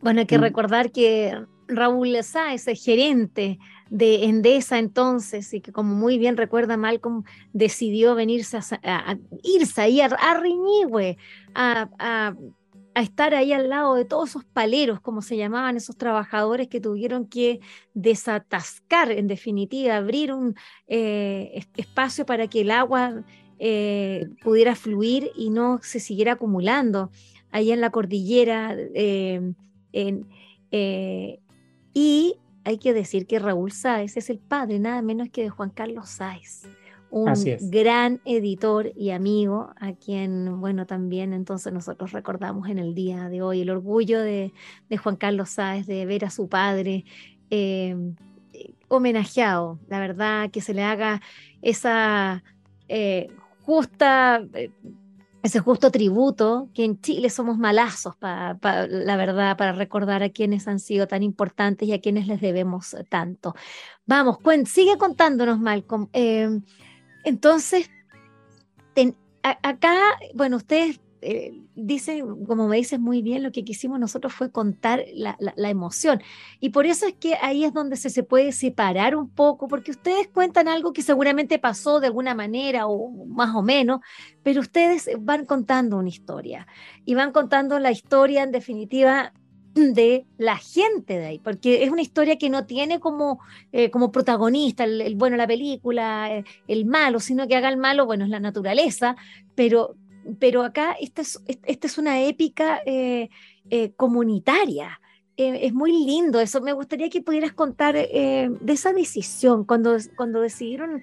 Bueno, 0.00 0.20
hay 0.20 0.26
que 0.26 0.38
mm. 0.38 0.42
recordar 0.42 0.90
que 0.90 1.34
Raúl 1.68 2.16
Sáez 2.22 2.64
gerente 2.82 3.58
de 3.90 4.24
Endesa 4.24 4.78
entonces 4.78 5.52
y 5.54 5.60
que 5.60 5.72
como 5.72 5.94
muy 5.94 6.18
bien 6.18 6.36
recuerda 6.36 6.76
Malcolm, 6.76 7.24
decidió 7.52 8.14
venirse 8.14 8.58
a, 8.82 9.16
irse 9.42 9.80
ahí 9.80 10.00
a, 10.00 10.06
a 10.06 10.40
a, 11.54 11.88
a, 12.94 13.02
estar 13.02 13.34
ahí 13.34 13.52
al 13.52 13.68
lado 13.68 13.94
de 13.94 14.04
todos 14.04 14.30
esos 14.30 14.44
paleros, 14.44 15.00
como 15.00 15.22
se 15.22 15.36
llamaban 15.36 15.76
esos 15.76 15.96
trabajadores 15.96 16.68
que 16.68 16.80
tuvieron 16.80 17.26
que 17.26 17.60
desatascar, 17.94 19.12
en 19.12 19.28
definitiva, 19.28 19.96
abrir 19.96 20.32
un 20.32 20.54
eh, 20.86 21.64
espacio 21.76 22.26
para 22.26 22.48
que 22.48 22.62
el 22.62 22.70
agua 22.70 23.24
eh, 23.58 24.26
pudiera 24.42 24.74
fluir 24.74 25.30
y 25.36 25.50
no 25.50 25.80
se 25.82 26.00
siguiera 26.00 26.32
acumulando 26.32 27.10
ahí 27.50 27.72
en 27.72 27.80
la 27.80 27.90
cordillera. 27.90 28.76
Eh, 28.76 29.52
y 32.00 32.36
hay 32.62 32.78
que 32.78 32.92
decir 32.92 33.26
que 33.26 33.40
Raúl 33.40 33.72
Sáez 33.72 34.16
es 34.16 34.30
el 34.30 34.38
padre 34.38 34.78
nada 34.78 35.02
menos 35.02 35.30
que 35.30 35.42
de 35.42 35.50
Juan 35.50 35.70
Carlos 35.70 36.08
Sáez, 36.08 36.62
un 37.10 37.34
gran 37.72 38.20
editor 38.24 38.92
y 38.94 39.10
amigo 39.10 39.72
a 39.80 39.94
quien, 39.94 40.60
bueno, 40.60 40.86
también 40.86 41.32
entonces 41.32 41.72
nosotros 41.72 42.12
recordamos 42.12 42.68
en 42.68 42.78
el 42.78 42.94
día 42.94 43.28
de 43.28 43.42
hoy 43.42 43.62
el 43.62 43.70
orgullo 43.70 44.20
de, 44.20 44.52
Juan 45.02 45.16
Carlos 45.16 45.50
Sáez 45.50 45.86
de 45.88 46.06
ver 46.06 46.24
a 46.24 46.30
su 46.30 46.48
padre 46.48 47.04
eh, 47.50 47.96
homenajeado, 48.86 49.80
la 49.88 49.98
verdad, 49.98 50.52
que 50.52 50.60
se 50.60 50.74
le 50.74 50.84
haga 50.84 51.20
esa 51.62 52.44
eh, 52.86 53.26
justa 53.62 54.46
eh, 54.54 54.70
ese 55.48 55.60
justo 55.60 55.90
tributo, 55.90 56.68
que 56.74 56.84
en 56.84 57.00
Chile 57.00 57.30
somos 57.30 57.58
malazos, 57.58 58.16
para 58.16 58.86
la 58.86 59.16
verdad, 59.16 59.56
para 59.56 59.72
recordar 59.72 60.22
a 60.22 60.30
quienes 60.30 60.68
han 60.68 60.78
sido 60.78 61.06
tan 61.08 61.22
importantes 61.22 61.88
y 61.88 61.92
a 61.92 62.00
quienes 62.00 62.26
les 62.26 62.40
debemos 62.40 62.96
tanto. 63.08 63.54
Vamos, 64.06 64.38
sigue 64.66 64.96
contándonos, 64.96 65.58
Malcolm. 65.58 66.08
Em, 66.12 66.62
entonces, 67.24 67.90
acá, 69.42 69.96
bueno, 70.34 70.56
ustedes 70.56 71.00
eh, 71.20 71.52
dice, 71.74 72.22
como 72.46 72.68
me 72.68 72.76
dices 72.76 73.00
muy 73.00 73.22
bien, 73.22 73.42
lo 73.42 73.52
que 73.52 73.64
quisimos 73.64 73.98
nosotros 73.98 74.32
fue 74.32 74.50
contar 74.50 75.04
la, 75.14 75.36
emoción. 75.68 76.22
Y 76.60 76.70
por 76.70 76.86
eso 76.86 77.06
es 77.06 77.14
que 77.14 77.34
ahí 77.42 77.64
es 77.64 77.72
donde 77.72 77.96
se, 77.96 78.10
se 78.10 78.22
puede 78.22 78.52
separar 78.52 79.16
un 79.16 79.28
poco, 79.28 79.68
porque 79.68 79.90
ustedes 79.90 80.28
cuentan 80.28 80.68
algo 80.68 80.92
que 80.92 81.02
seguramente 81.02 81.58
pasó 81.58 82.00
de 82.00 82.06
alguna 82.06 82.34
manera 82.34 82.86
o 82.86 83.26
más 83.26 83.54
o 83.54 83.62
menos, 83.62 84.00
pero 84.42 84.60
ustedes 84.60 85.10
van 85.20 85.44
contando 85.44 85.98
una 85.98 86.08
historia 86.08 86.66
y 87.04 87.14
van 87.14 87.32
contando 87.32 87.78
la 87.78 87.90
historia 87.90 88.42
en 88.42 88.52
definitiva 88.52 89.32
de 89.74 90.26
la 90.38 90.56
gente 90.56 91.18
de 91.18 91.26
ahí, 91.26 91.38
porque 91.38 91.84
es 91.84 91.90
una 91.90 92.02
historia 92.02 92.36
que 92.36 92.50
no 92.50 92.66
tiene 92.66 93.00
como, 93.00 93.40
eh, 93.72 93.90
como 93.90 94.10
protagonista 94.10 94.84
el, 94.84 95.14
bueno 95.16 95.36
la 95.36 95.46
película, 95.46 96.30
el, 96.30 96.38
eh, 96.40 96.44
el 96.66 96.84
malo, 96.84 97.20
sino 97.20 97.46
que 97.46 97.56
haga 97.56 97.68
el 97.68 97.76
malo, 97.76 98.06
bueno, 98.06 98.24
es 98.24 98.30
la 98.30 98.40
naturaleza, 98.40 99.16
pero, 99.54 99.96
pero 100.38 100.62
acá 100.62 100.96
esta 101.00 101.22
es, 101.22 101.42
esta 101.46 101.86
es 101.86 101.98
una 101.98 102.22
épica 102.22 102.80
eh, 102.84 103.28
eh, 103.70 103.92
comunitaria. 103.92 105.00
Eh, 105.36 105.66
es 105.66 105.72
muy 105.72 105.92
lindo 105.92 106.40
eso. 106.40 106.60
Me 106.60 106.72
gustaría 106.72 107.08
que 107.08 107.22
pudieras 107.22 107.52
contar 107.52 107.94
de 107.94 108.58
esa 108.66 108.92
decisión, 108.92 109.64
cuando, 109.64 109.96
cuando 110.16 110.40
decidieron 110.40 111.02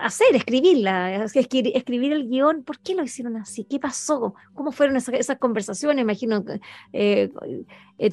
hacer, 0.00 0.36
escribirla, 0.36 1.24
escribir, 1.24 2.12
el 2.12 2.28
guion. 2.28 2.62
¿Por 2.62 2.78
qué 2.78 2.94
lo 2.94 3.02
hicieron 3.02 3.36
así? 3.36 3.64
¿Qué 3.64 3.80
pasó? 3.80 4.34
¿Cómo 4.54 4.70
fueron 4.70 4.96
esas, 4.96 5.38
conversaciones? 5.38 6.02
Imagino 6.02 6.44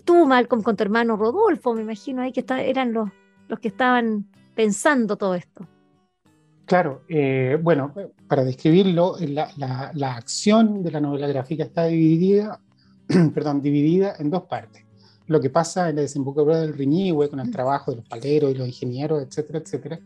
tú, 0.06 0.26
Malcolm, 0.26 0.64
con 0.64 0.76
tu 0.76 0.84
hermano 0.84 1.18
Rodolfo, 1.18 1.74
me 1.74 1.82
imagino 1.82 2.22
ahí 2.22 2.32
que 2.32 2.46
eran 2.48 2.94
los, 2.94 3.10
los 3.50 3.60
que 3.60 3.68
estaban 3.68 4.26
pensando 4.56 5.18
todo 5.18 5.36
esto. 5.36 5.68
Claro, 6.66 7.04
bueno, 7.62 7.94
para 8.30 8.44
describirlo, 8.44 9.16
la, 9.20 10.16
acción 10.16 10.84
de 10.84 10.92
la 10.92 11.02
novela 11.02 11.28
gráfica 11.28 11.64
está 11.64 11.86
dividida, 11.86 12.62
perdón, 13.34 13.60
dividida 13.64 14.14
en 14.20 14.30
dos 14.30 14.44
partes. 14.44 14.86
Lo 15.26 15.42
que 15.42 15.50
pasa 15.50 15.90
en 15.90 15.96
la 15.96 16.04
desembocadura 16.04 16.62
del 16.62 16.76
Riñihue 16.76 17.28
con 17.28 17.40
el 17.40 17.50
trabajo 17.50 17.90
de 17.90 17.98
los 17.98 18.08
paleros 18.08 18.52
y 18.52 18.54
los 18.54 18.68
ingenieros, 18.68 19.24
etcétera, 19.24 19.60
etcétera. 19.60 20.00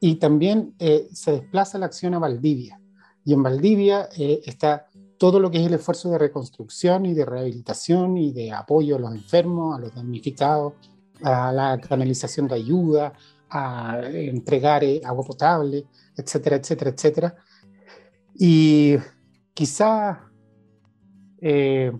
Y 0.00 0.14
también 0.16 0.74
eh, 0.78 1.08
se 1.12 1.32
desplaza 1.32 1.78
la 1.78 1.86
acción 1.86 2.14
a 2.14 2.18
Valdivia. 2.18 2.80
Y 3.22 3.34
en 3.34 3.42
Valdivia 3.42 4.08
eh, 4.16 4.40
está 4.46 4.86
todo 5.18 5.38
lo 5.38 5.50
que 5.50 5.60
es 5.60 5.66
el 5.66 5.74
esfuerzo 5.74 6.10
de 6.10 6.18
reconstrucción 6.18 7.04
y 7.04 7.12
de 7.12 7.26
rehabilitación 7.26 8.16
y 8.16 8.32
de 8.32 8.50
apoyo 8.50 8.96
a 8.96 8.98
los 8.98 9.14
enfermos, 9.14 9.76
a 9.76 9.80
los 9.80 9.94
damnificados, 9.94 10.72
a 11.22 11.52
la 11.52 11.78
canalización 11.78 12.48
de 12.48 12.54
ayuda, 12.54 13.12
a 13.50 14.00
entregar 14.10 14.82
eh, 14.84 15.02
agua 15.04 15.24
potable, 15.24 15.84
etcétera, 16.16 16.56
etcétera, 16.56 16.90
etcétera. 16.90 17.36
Y 18.34 18.96
quizá 19.54 20.30
eh, 21.40 21.92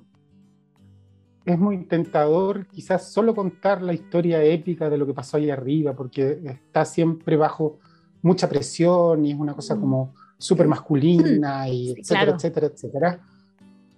es 1.45 1.59
muy 1.59 1.85
tentador 1.87 2.67
quizás 2.67 3.13
solo 3.13 3.35
contar 3.35 3.83
la 3.83 3.93
historia 3.93 4.43
épica 4.43 4.89
de 4.89 4.99
lo 4.99 5.07
que 5.07 5.15
pasó 5.15 5.37
ahí 5.37 5.51
arriba, 5.51 5.95
porque 5.95 6.41
está 6.45 6.85
siempre 6.85 7.37
bajo 7.37 7.79
mucha 8.23 8.49
presión 8.49 9.25
y 9.25 9.33
es 9.33 9.39
una 9.39 9.55
cosa 9.55 9.77
como 9.77 10.15
súper 10.39 10.69
masculina 10.69 11.69
y 11.69 11.93
etcétera, 11.93 12.33
etcétera, 12.33 12.67
etcétera. 12.69 13.21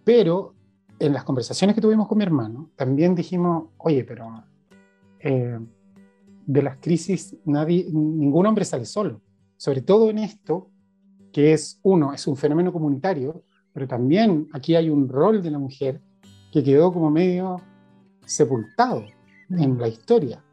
Pero 0.04 0.54
en 0.98 1.12
las 1.12 1.24
conversaciones 1.24 1.74
que 1.74 1.82
tuvimos 1.82 2.08
con 2.08 2.18
mi 2.18 2.24
hermano, 2.24 2.70
también 2.76 3.14
dijimos, 3.14 3.68
oye, 3.78 4.04
pero 4.04 4.44
eh, 5.20 5.58
de 6.46 6.62
las 6.62 6.78
crisis 6.78 7.36
nadie, 7.44 7.86
ningún 7.90 8.46
hombre 8.46 8.64
sale 8.64 8.84
solo, 8.84 9.20
sobre 9.64 9.80
todo 9.80 10.10
en 10.10 10.18
esto, 10.18 10.68
que 11.32 11.54
es 11.54 11.80
uno, 11.82 12.12
es 12.12 12.26
un 12.26 12.36
fenómeno 12.36 12.70
comunitario, 12.70 13.44
pero 13.72 13.88
también 13.88 14.46
aquí 14.52 14.76
hay 14.76 14.90
un 14.90 15.08
rol 15.08 15.42
de 15.42 15.50
la 15.50 15.58
mujer 15.58 16.02
que 16.52 16.62
quedó 16.62 16.92
como 16.92 17.10
medio 17.10 17.56
sepultado 18.26 19.06
en 19.48 19.78
la 19.78 19.88
historia 19.88 20.44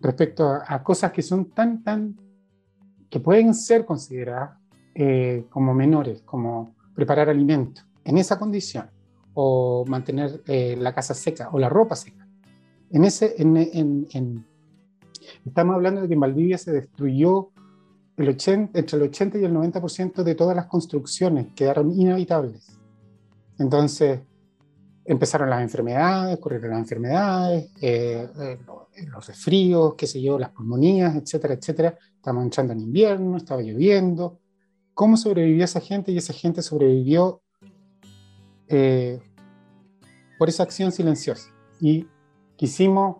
respecto 0.00 0.46
a, 0.64 0.84
cosas 0.84 1.10
que 1.10 1.20
son 1.20 1.46
tan, 1.46 1.82
tan, 1.82 2.16
que 3.10 3.18
pueden 3.18 3.54
ser 3.54 3.84
consideradas 3.84 4.56
eh, 4.94 5.44
como 5.50 5.74
menores, 5.74 6.22
como 6.22 6.76
preparar 6.94 7.28
alimentos 7.28 7.84
en 8.04 8.18
esa 8.18 8.38
condición, 8.38 8.88
o 9.34 9.84
mantener 9.88 10.44
eh, 10.46 10.76
la 10.78 10.94
casa 10.94 11.12
seca 11.12 11.48
o 11.50 11.58
la 11.58 11.68
ropa 11.68 11.96
seca. 11.96 12.24
En 12.92 13.02
ese, 13.02 13.34
Estamos 15.44 15.74
hablando 15.74 16.02
de 16.02 16.06
que 16.06 16.14
en 16.14 16.20
Valdivia 16.20 16.56
se 16.56 16.70
destruyó 16.70 17.50
el 18.18 18.28
80, 18.30 18.78
entre 18.78 18.96
el 18.96 19.02
80 19.04 19.38
y 19.38 19.44
el 19.44 19.54
90% 19.54 20.22
de 20.22 20.34
todas 20.34 20.56
las 20.56 20.66
construcciones, 20.66 21.48
quedaron 21.54 21.92
inhabitables. 21.92 22.78
Entonces 23.58 24.20
empezaron 25.04 25.48
las 25.48 25.62
enfermedades, 25.62 26.38
corrieron 26.38 26.70
las 26.70 26.80
enfermedades, 26.80 27.70
eh, 27.80 28.28
eh, 28.40 28.58
los 29.06 29.26
resfríos, 29.26 29.94
qué 29.94 30.06
sé 30.06 30.20
yo, 30.20 30.38
las 30.38 30.50
pulmonías, 30.50 31.16
etcétera, 31.16 31.54
etcétera. 31.54 31.98
Estamos 32.14 32.44
entrando 32.44 32.72
en 32.74 32.80
invierno, 32.80 33.36
estaba 33.36 33.62
lloviendo. 33.62 34.38
¿Cómo 34.92 35.16
sobrevivió 35.16 35.64
esa 35.64 35.80
gente? 35.80 36.12
Y 36.12 36.18
esa 36.18 36.32
gente 36.32 36.60
sobrevivió 36.60 37.40
eh, 38.66 39.20
por 40.38 40.48
esa 40.48 40.64
acción 40.64 40.92
silenciosa. 40.92 41.50
Y 41.80 42.06
quisimos 42.56 43.18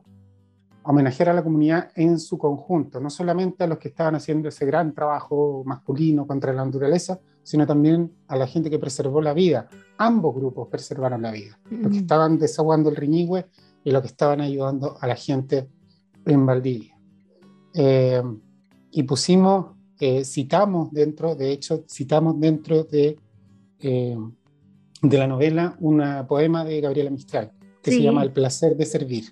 homenajear 0.90 1.29
a 1.29 1.35
la 1.35 1.44
comunidad 1.44 1.90
en 1.96 2.18
su 2.18 2.38
conjunto, 2.38 2.98
no 2.98 3.11
solamente 3.11 3.62
a 3.62 3.66
los 3.66 3.77
que 3.77 3.88
estaban 3.88 4.14
haciendo 4.14 4.48
ese 4.48 4.64
gran 4.64 4.94
trabajo 4.94 5.62
masculino 5.66 6.27
contra 6.27 6.51
la 6.55 6.64
naturaleza, 6.64 7.20
sino 7.42 7.66
también 7.66 8.11
a 8.27 8.37
la 8.37 8.46
gente 8.46 8.70
que 8.70 8.79
preservó 8.79 9.20
la 9.20 9.35
vida. 9.35 9.68
Ambos 9.98 10.35
grupos 10.35 10.68
preservaron 10.68 11.20
la 11.20 11.31
vida, 11.31 11.61
los 11.70 11.92
que 11.92 11.98
estaban 11.98 12.38
desaguando 12.38 12.88
el 12.88 12.96
riñigüe 12.96 13.44
y 13.85 13.90
los 13.90 14.01
que 14.01 14.09
estaban 14.09 14.40
ayudando 14.40 14.96
a 14.98 15.07
la 15.07 15.14
gente 15.14 15.68
en 16.24 16.46
Valdivia. 16.46 16.98
Eh, 17.74 18.22
y 18.90 19.03
pusimos, 19.03 19.77
eh, 20.01 20.24
citamos 20.24 20.90
dentro, 20.90 21.35
de 21.35 21.53
hecho, 21.53 21.85
citamos 21.87 22.40
dentro 22.40 22.85
de, 22.85 23.18
eh, 23.81 24.16
de 25.03 25.18
la 25.18 25.27
novela 25.27 25.77
un 25.81 26.03
poema 26.27 26.64
de 26.64 26.81
Gabriela 26.81 27.11
Mistral, 27.11 27.53
que 27.83 27.90
se 27.90 28.01
llama 28.01 28.22
El 28.22 28.33
placer 28.33 28.74
de 28.74 28.87
servir 28.87 29.24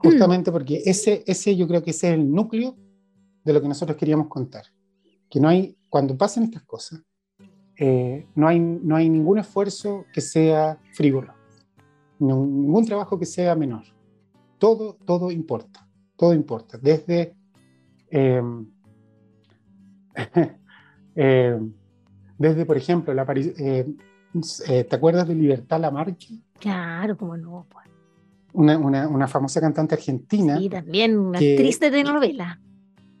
justamente 0.00 0.50
porque 0.50 0.82
ese, 0.84 1.22
ese 1.26 1.54
yo 1.56 1.68
creo 1.68 1.82
que 1.82 1.90
ese 1.90 2.08
es 2.08 2.14
el 2.14 2.30
núcleo 2.30 2.76
de 3.44 3.52
lo 3.52 3.60
que 3.60 3.68
nosotros 3.68 3.96
queríamos 3.98 4.28
contar. 4.28 4.64
Que 5.28 5.38
no 5.38 5.48
hay, 5.48 5.76
cuando 5.88 6.16
pasan 6.16 6.44
estas 6.44 6.62
cosas, 6.62 7.02
eh, 7.76 8.26
no, 8.34 8.48
hay, 8.48 8.58
no 8.58 8.96
hay 8.96 9.08
ningún 9.08 9.38
esfuerzo 9.38 10.06
que 10.12 10.20
sea 10.20 10.78
frívolo, 10.92 11.34
ningún 12.18 12.84
trabajo 12.84 13.18
que 13.18 13.26
sea 13.26 13.54
menor. 13.54 13.84
Todo, 14.58 14.96
todo 15.06 15.30
importa, 15.30 15.86
todo 16.16 16.32
importa. 16.34 16.78
Desde, 16.78 17.34
em, 18.10 18.66
em, 21.14 21.72
desde, 22.38 22.64
por 22.64 22.76
ejemplo, 22.76 23.12
la, 23.14 23.26
eh, 23.34 23.86
eh, 24.66 24.84
¿te 24.84 24.96
acuerdas 24.96 25.28
de 25.28 25.34
Libertad 25.34 25.80
Lamarque? 25.80 26.40
Claro, 26.58 27.16
cómo 27.16 27.36
no. 27.36 27.66
Pues. 27.70 27.90
Una, 28.52 28.78
una, 28.78 29.08
una, 29.08 29.28
famosa 29.28 29.60
cantante 29.60 29.94
argentina. 29.94 30.58
Sí, 30.58 30.68
también 30.68 31.18
una 31.18 31.38
actriz 31.38 31.78
de 31.78 31.90
telenovela. 31.90 32.60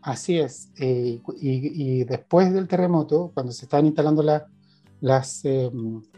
Así 0.02 0.38
es. 0.38 0.72
Eh, 0.78 1.20
y, 1.40 2.00
y, 2.00 2.04
después 2.04 2.52
del 2.52 2.66
terremoto, 2.66 3.30
cuando 3.34 3.52
se 3.52 3.64
estaban 3.64 3.86
instalando 3.86 4.22
la, 4.22 4.46
las 5.00 5.42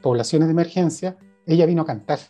poblaciones 0.00 0.48
de 0.48 0.52
emergencia, 0.52 1.16
ella 1.46 1.66
vino 1.66 1.82
a 1.82 1.86
cantar. 1.86 2.20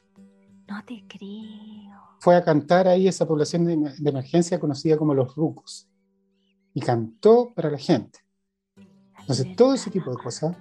No 0.68 0.82
te 0.84 1.04
creo. 1.06 1.92
Fue 2.20 2.36
a 2.36 2.42
cantar 2.42 2.88
ahí 2.88 3.08
esa 3.08 3.26
población 3.26 3.64
de, 3.64 3.76
de 3.76 4.10
emergencia 4.10 4.58
conocida 4.58 4.96
como 4.96 5.14
los 5.14 5.34
rucos. 5.34 5.88
Y 6.74 6.80
cantó 6.80 7.52
para 7.54 7.70
la 7.70 7.78
gente. 7.78 8.20
Entonces, 9.20 9.54
todo 9.56 9.74
ese 9.74 9.90
tipo 9.90 10.10
de 10.10 10.16
cosas. 10.16 10.56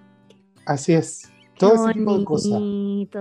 Así 0.65 0.93
es. 0.93 1.30
Todo 1.69 1.85
ese 1.85 1.93
tipo 1.99 2.17
de 2.17 2.25
cosas. 2.25 2.61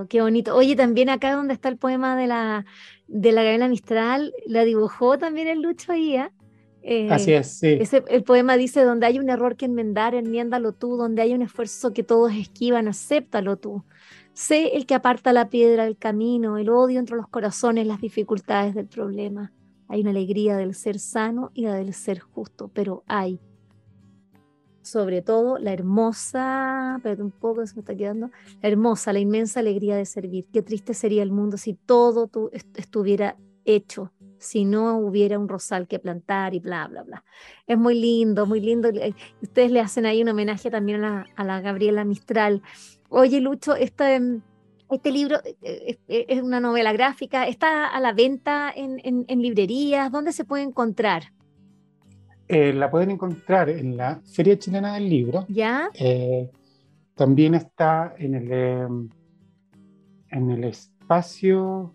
Qué 0.08 0.20
bonito. 0.20 0.56
Oye, 0.56 0.76
también 0.76 1.08
acá 1.08 1.34
donde 1.34 1.54
está 1.54 1.68
el 1.68 1.76
poema 1.76 2.16
de 2.16 2.26
la, 2.26 2.64
de 3.06 3.32
la 3.32 3.42
Gabriela 3.42 3.68
Mistral, 3.68 4.32
la 4.46 4.64
dibujó 4.64 5.18
también 5.18 5.48
el 5.48 5.62
Lucho 5.62 5.94
Ia. 5.94 6.32
Eh, 6.82 7.10
Así 7.10 7.32
es, 7.32 7.58
sí. 7.58 7.76
Ese, 7.78 8.02
el 8.08 8.22
poema 8.24 8.56
dice, 8.56 8.82
donde 8.84 9.06
hay 9.06 9.18
un 9.18 9.28
error 9.28 9.56
que 9.56 9.66
enmendar, 9.66 10.14
enmiéndalo 10.14 10.72
tú, 10.72 10.96
donde 10.96 11.22
hay 11.22 11.34
un 11.34 11.42
esfuerzo 11.42 11.92
que 11.92 12.02
todos 12.02 12.32
esquivan, 12.32 12.88
acéptalo 12.88 13.56
tú. 13.56 13.84
Sé 14.32 14.76
el 14.76 14.86
que 14.86 14.94
aparta 14.94 15.32
la 15.32 15.50
piedra 15.50 15.84
del 15.84 15.98
camino, 15.98 16.56
el 16.56 16.70
odio 16.70 16.98
entre 16.98 17.16
los 17.16 17.28
corazones, 17.28 17.86
las 17.86 18.00
dificultades 18.00 18.74
del 18.74 18.86
problema. 18.86 19.52
Hay 19.88 20.00
una 20.00 20.10
alegría 20.10 20.56
del 20.56 20.74
ser 20.74 20.98
sano 20.98 21.50
y 21.52 21.62
la 21.62 21.74
del 21.74 21.92
ser 21.92 22.20
justo, 22.20 22.70
pero 22.72 23.02
hay 23.06 23.40
sobre 24.90 25.22
todo 25.22 25.58
la 25.58 25.72
hermosa, 25.72 26.98
pero 27.02 27.24
un 27.24 27.30
poco 27.30 27.64
se 27.64 27.74
me 27.76 27.80
está 27.80 27.94
quedando, 27.94 28.30
la 28.60 28.68
hermosa, 28.68 29.12
la 29.12 29.20
inmensa 29.20 29.60
alegría 29.60 29.96
de 29.96 30.04
servir. 30.04 30.46
Qué 30.52 30.62
triste 30.62 30.94
sería 30.94 31.22
el 31.22 31.30
mundo 31.30 31.56
si 31.56 31.74
todo 31.74 32.26
tu, 32.26 32.50
estuviera 32.52 33.36
hecho, 33.64 34.12
si 34.38 34.64
no 34.64 34.98
hubiera 34.98 35.38
un 35.38 35.48
rosal 35.48 35.86
que 35.86 36.00
plantar 36.00 36.54
y 36.54 36.58
bla, 36.58 36.88
bla, 36.88 37.04
bla. 37.04 37.24
Es 37.68 37.78
muy 37.78 37.94
lindo, 37.94 38.46
muy 38.46 38.60
lindo. 38.60 38.90
Ustedes 39.40 39.70
le 39.70 39.80
hacen 39.80 40.06
ahí 40.06 40.22
un 40.22 40.28
homenaje 40.30 40.70
también 40.70 41.04
a 41.04 41.24
la, 41.36 41.60
Gabriela 41.60 42.04
Mistral. 42.04 42.62
Oye, 43.10 43.40
Lucho, 43.40 43.76
este, 43.76 44.20
este 44.90 45.12
libro 45.12 45.36
eh, 45.44 45.56
eh, 45.62 45.98
eh, 46.08 46.26
es, 46.28 46.42
una 46.42 46.58
novela 46.58 46.92
gráfica, 46.92 47.46
está 47.46 47.86
a 47.86 48.00
la 48.00 48.12
venta 48.12 48.72
en, 48.74 49.00
en 49.04 49.42
librerías, 49.42 50.10
¿dónde 50.10 50.32
se 50.32 50.44
puede 50.44 50.64
encontrar? 50.64 51.32
Eh, 52.52 52.72
la 52.72 52.90
pueden 52.90 53.12
encontrar 53.12 53.70
en 53.70 53.96
la 53.96 54.20
Feria 54.24 54.58
Chilena 54.58 54.94
del 54.94 55.08
Libro. 55.08 55.46
¿Ya? 55.48 55.88
Eh, 55.94 56.50
también 57.14 57.54
está 57.54 58.14
en 58.18 58.34
el, 58.34 58.52
em, 58.52 59.08
en 60.30 60.50
el 60.50 60.64
espacio 60.64 61.94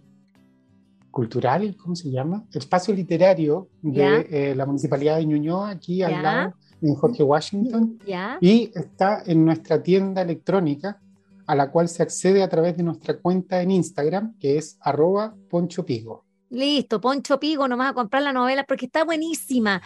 cultural, 1.12 1.76
¿cómo 1.76 1.96
se 1.96 2.10
llama? 2.10 2.46
Espacio 2.54 2.94
literario 2.94 3.68
de 3.82 4.28
eh, 4.30 4.56
la 4.56 4.66
Municipalidad 4.66 5.18
de 5.18 5.26
Ñuñoa, 5.26 5.72
aquí 5.72 6.02
al 6.02 6.24
lado, 6.24 6.54
en 6.82 6.96
Jorge 6.96 7.24
Washington. 7.24 8.00
¿Ya? 8.06 8.38
Y 8.40 8.72
está 8.76 9.24
en 9.26 9.44
nuestra 9.44 9.84
tienda 9.84 10.22
electrónica, 10.22 11.02
a 11.48 11.56
la 11.56 11.70
cual 11.70 11.90
se 11.90 12.02
accede 12.02 12.42
a 12.42 12.48
través 12.48 12.78
de 12.78 12.84
nuestra 12.84 13.18
cuenta 13.18 13.62
en 13.62 13.72
Instagram, 13.72 14.38
que 14.40 14.58
es 14.58 14.78
arroba 14.80 15.36
ponchopigo. 15.50 16.25
Listo, 16.50 17.02
Poncho 17.02 17.40
Pigo, 17.40 17.68
nomás 17.68 17.92
a 17.92 17.94
comprar 17.94 18.24
la 18.24 18.34
novela 18.34 18.64
porque 18.64 18.86
está 18.86 19.04
buenísima. 19.04 19.82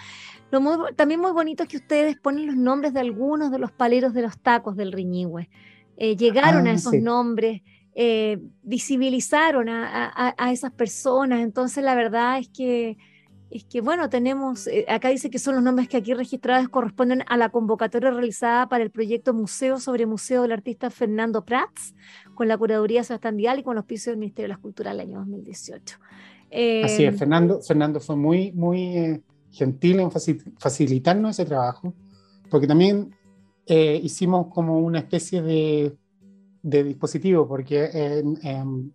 Lo 0.52 0.94
también 0.96 1.20
muy 1.20 1.32
bonito 1.32 1.64
es 1.64 1.70
que 1.70 1.78
ustedes 1.78 2.18
ponen 2.20 2.48
los 2.48 2.56
nombres 2.56 2.94
de 2.94 3.00
algunos 3.00 3.52
de 3.52 3.60
los 3.60 3.72
paleros 3.72 4.14
de 4.14 4.24
los 4.24 4.40
tacos 4.40 4.76
del 4.76 4.92
Riñihue. 4.92 5.50
Eh, 5.98 6.16
llegaron 6.16 6.66
a 6.68 6.72
ah, 6.72 6.74
esos 6.74 6.94
nombres, 6.94 7.62
eh, 7.94 8.40
visibilizaron 8.64 9.70
a, 9.70 10.52
esas 10.52 10.72
personas. 10.72 11.42
Entonces, 11.42 11.84
la 11.84 11.94
verdad 11.94 12.40
es 12.40 12.50
que, 12.50 12.98
es 13.52 13.66
que 13.66 13.82
bueno, 13.82 14.10
tenemos, 14.10 14.66
eh, 14.68 14.86
acá 14.88 15.10
dice 15.10 15.30
que 15.30 15.40
son 15.40 15.56
los 15.56 15.64
nombres 15.64 15.88
que 15.88 15.98
aquí 15.98 16.14
registrados 16.14 16.70
corresponden 16.70 17.24
a 17.28 17.38
la 17.38 17.50
convocatoria 17.50 18.12
realizada 18.12 18.70
para 18.70 18.84
el 18.84 18.92
proyecto 18.92 19.34
Museo 19.34 19.80
sobre 19.80 20.06
Museo 20.06 20.44
del 20.44 20.54
artista 20.54 20.90
Fernando 20.90 21.46
Prats, 21.46 21.94
con 22.34 22.48
la 22.48 22.58
curaduría 22.58 23.04
Sebastián 23.04 23.38
Dial 23.38 23.60
y 23.60 23.64
con 23.64 23.76
los 23.76 23.86
pisos 23.86 24.08
del 24.08 24.18
Ministerio 24.18 24.46
de 24.46 24.56
la 24.56 24.62
Cultura 24.62 24.92
del 24.92 25.02
año 25.02 25.20
2018. 25.20 26.00
Así 26.52 27.04
es, 27.04 27.18
Fernando, 27.18 27.62
Fernando 27.62 28.00
fue 28.00 28.16
muy, 28.16 28.52
muy 28.52 29.22
gentil 29.52 30.00
en 30.00 30.12
facilitarnos 30.12 31.32
ese 31.32 31.46
trabajo, 31.46 31.94
porque 32.50 32.68
también 32.68 33.16
eh, 33.66 34.00
hicimos 34.02 34.48
como 34.48 34.80
una 34.80 35.00
especie 35.00 35.42
de, 35.42 35.96
de 36.62 36.84
dispositivo, 36.84 37.48
porque 37.48 38.24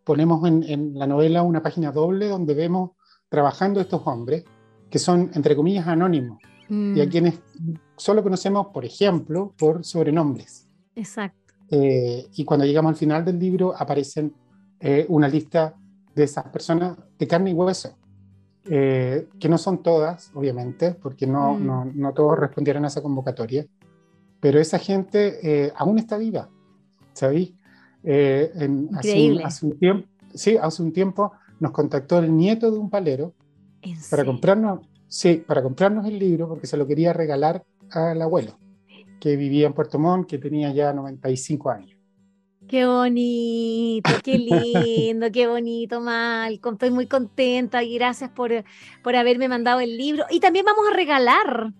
ponemos 0.04 0.46
en, 0.46 0.98
la 0.98 1.06
novela 1.06 1.42
una 1.42 1.62
página 1.62 1.92
doble 1.92 2.28
donde 2.28 2.54
vemos 2.54 2.90
trabajando 3.28 3.80
estos 3.80 4.02
hombres, 4.06 4.44
que 4.90 4.98
son, 4.98 5.30
entre 5.34 5.56
comillas, 5.56 5.86
anónimos, 5.88 6.38
y 6.68 7.00
a 7.00 7.06
mm. 7.06 7.08
quienes 7.08 7.40
solo 7.96 8.22
conocemos, 8.22 8.68
por 8.68 8.84
ejemplo, 8.84 9.52
por 9.58 9.84
sobrenombres. 9.84 10.68
Exacto. 10.94 11.54
Eh, 11.70 12.26
y 12.34 12.44
cuando 12.44 12.66
llegamos 12.66 12.90
al 12.90 12.96
final 12.96 13.24
del 13.24 13.38
libro 13.38 13.74
aparecen 13.76 14.32
eh, 14.80 15.06
una 15.08 15.28
lista 15.28 15.74
de 16.14 16.24
esas 16.24 16.44
personas 16.46 16.96
de 17.18 17.26
carne 17.26 17.50
y 17.50 17.54
hueso, 17.54 17.96
eh, 18.66 19.28
que 19.38 19.48
no 19.48 19.58
son 19.58 19.82
todas, 19.82 20.30
obviamente, 20.34 20.92
porque 20.92 21.26
no, 21.26 21.54
mm. 21.54 21.66
no, 21.66 21.84
no, 21.94 22.12
todos 22.12 22.38
respondieron 22.38 22.84
a 22.84 22.88
esa 22.88 23.02
convocatoria, 23.02 23.66
pero 24.40 24.60
esa 24.60 24.78
gente 24.78 25.38
eh, 25.42 25.72
aún 25.76 25.98
está 25.98 26.16
viva, 26.16 26.48
¿sabéis? 27.12 27.54
Eh, 28.02 28.52
hace, 28.94 29.42
hace, 29.42 29.66
un 29.66 29.78
tiempo, 29.78 30.08
sí, 30.34 30.56
hace 30.60 30.82
un 30.82 30.92
tiempo 30.92 31.32
nos 31.60 31.72
contactó 31.72 32.18
el 32.18 32.36
nieto 32.36 32.70
de 32.70 32.78
un 32.78 32.90
palero 32.90 33.34
para 34.10 34.24
comprarnos, 34.24 34.80
sí, 35.08 35.42
para 35.46 35.62
comprarnos 35.62 36.06
el 36.06 36.18
libro 36.18 36.48
porque 36.48 36.66
se 36.66 36.76
lo 36.76 36.86
quería 36.86 37.12
regalar 37.12 37.64
al 37.90 38.20
abuelo 38.20 38.58
que 39.24 39.36
vivía 39.36 39.66
en 39.66 39.72
Puerto 39.72 39.98
Montt, 39.98 40.28
que 40.28 40.36
tenía 40.36 40.70
ya 40.72 40.92
95 40.92 41.70
años. 41.70 41.93
Qué 42.68 42.86
bonito, 42.86 44.10
qué 44.22 44.38
lindo, 45.06 45.30
qué 45.30 45.46
bonito, 45.46 46.00
Malcolm. 46.00 46.74
Estoy 46.74 46.90
muy 46.90 47.06
contenta 47.06 47.82
y 47.82 47.94
gracias 47.94 48.30
por, 48.30 48.50
por 49.02 49.16
haberme 49.16 49.48
mandado 49.48 49.80
el 49.80 49.96
libro. 49.96 50.24
Y 50.30 50.40
también 50.40 50.64
vamos 50.64 50.86
a 50.90 50.94
regalar. 50.94 51.72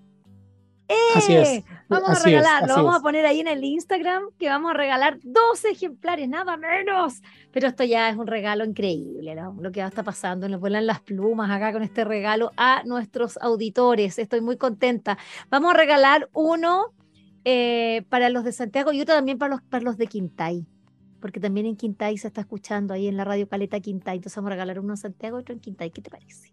Así 1.15 1.35
es. 1.35 1.49
¡Eh! 1.49 1.65
Vamos 1.89 2.11
a 2.11 2.25
regalar, 2.25 2.67
lo 2.67 2.75
vamos 2.75 2.97
a 2.97 3.01
poner 3.01 3.25
ahí 3.25 3.41
en 3.41 3.49
el 3.49 3.63
Instagram, 3.63 4.25
que 4.39 4.49
vamos 4.49 4.71
a 4.73 4.75
regalar 4.75 5.19
12 5.23 5.71
ejemplares, 5.71 6.29
nada 6.29 6.57
menos. 6.57 7.23
Pero 7.53 7.69
esto 7.69 7.85
ya 7.85 8.09
es 8.09 8.17
un 8.17 8.27
regalo 8.27 8.65
increíble, 8.65 9.35
¿no? 9.35 9.57
Lo 9.61 9.71
que 9.71 9.81
estar 9.81 10.05
pasando, 10.05 10.49
nos 10.49 10.61
vuelan 10.61 10.87
las 10.87 11.01
plumas 11.01 11.51
acá 11.51 11.73
con 11.73 11.83
este 11.83 12.05
regalo 12.05 12.53
a 12.57 12.83
nuestros 12.85 13.39
auditores. 13.39 14.19
Estoy 14.19 14.41
muy 14.41 14.57
contenta. 14.57 15.19
Vamos 15.51 15.75
a 15.75 15.77
regalar 15.77 16.29
uno 16.33 16.93
eh, 17.45 18.03
para 18.09 18.29
los 18.29 18.45
de 18.45 18.53
Santiago 18.53 18.93
y 18.93 19.01
otro 19.01 19.15
también 19.15 19.39
para 19.39 19.55
los, 19.55 19.63
para 19.63 19.85
los 19.85 19.97
de 19.97 20.07
Quintay 20.07 20.67
porque 21.25 21.41
también 21.41 21.65
en 21.65 21.75
Quintay 21.75 22.19
se 22.19 22.29
está 22.29 22.43
escuchando 22.43 22.93
ahí 22.93 23.09
en 23.09 23.17
la 23.17 23.25
radio 23.25 23.49
Caleta 23.49 23.81
Quintay. 23.81 24.17
Entonces 24.17 24.37
vamos 24.37 24.49
a 24.49 24.57
regalar 24.57 24.79
uno 24.79 24.93
en 24.93 24.99
Santiago 24.99 25.39
y 25.39 25.41
otro 25.41 25.55
en 25.55 25.61
Quintay. 25.61 25.91
¿Qué 25.91 26.03
te 26.03 26.11
parece? 26.11 26.53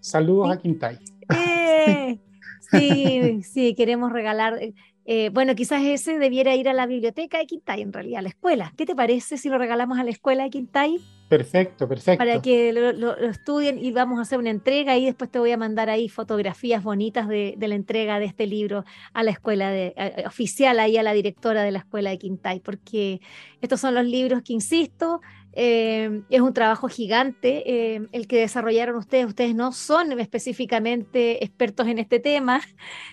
Saludos 0.00 0.50
a 0.50 0.58
Quintay. 0.58 0.98
Eh, 1.34 2.18
sí, 2.70 3.42
sí, 3.42 3.74
queremos 3.74 4.12
regalar. 4.12 4.60
Eh, 5.04 5.30
bueno, 5.32 5.54
quizás 5.54 5.82
ese 5.82 6.18
debiera 6.18 6.54
ir 6.54 6.68
a 6.68 6.72
la 6.72 6.86
biblioteca 6.86 7.38
de 7.38 7.46
Quintay, 7.46 7.82
en 7.82 7.92
realidad, 7.92 8.20
a 8.20 8.22
la 8.22 8.28
escuela. 8.28 8.72
¿Qué 8.76 8.86
te 8.86 8.94
parece 8.94 9.36
si 9.36 9.48
lo 9.48 9.58
regalamos 9.58 9.98
a 9.98 10.04
la 10.04 10.10
escuela 10.10 10.44
de 10.44 10.50
Quintay? 10.50 11.00
Perfecto, 11.28 11.88
perfecto. 11.88 12.18
Para 12.18 12.42
que 12.42 12.72
lo, 12.72 13.16
estudien 13.16 13.78
y 13.78 13.90
vamos 13.90 14.18
a 14.18 14.22
hacer 14.22 14.38
una 14.38 14.50
entrega 14.50 14.98
y 14.98 15.06
después 15.06 15.30
te 15.30 15.38
voy 15.38 15.50
a 15.50 15.56
mandar 15.56 15.88
ahí 15.88 16.10
fotografías 16.10 16.84
bonitas 16.84 17.26
de, 17.26 17.56
la 17.58 17.74
entrega 17.74 18.18
de 18.18 18.26
este 18.26 18.46
libro 18.46 18.84
a 19.14 19.22
la 19.22 19.30
escuela 19.30 19.70
de, 19.70 19.94
oficial, 20.26 20.78
ahí 20.78 20.98
a 20.98 21.02
la 21.02 21.14
directora 21.14 21.62
de 21.62 21.72
la 21.72 21.78
escuela 21.78 22.10
de 22.10 22.18
Quintay, 22.18 22.60
porque 22.60 23.22
estos 23.62 23.80
son 23.80 23.94
los 23.94 24.04
libros 24.04 24.42
que, 24.42 24.52
insisto, 24.52 25.22
eh, 25.54 26.22
es 26.30 26.40
un 26.40 26.54
trabajo 26.54 26.88
gigante 26.88 27.94
eh, 27.94 28.06
el 28.12 28.26
que 28.26 28.38
desarrollaron 28.38 28.96
ustedes. 28.96 29.26
Ustedes 29.26 29.54
no 29.54 29.72
son 29.72 30.18
específicamente 30.18 31.44
expertos 31.44 31.88
en 31.88 31.98
este 31.98 32.20
tema 32.20 32.60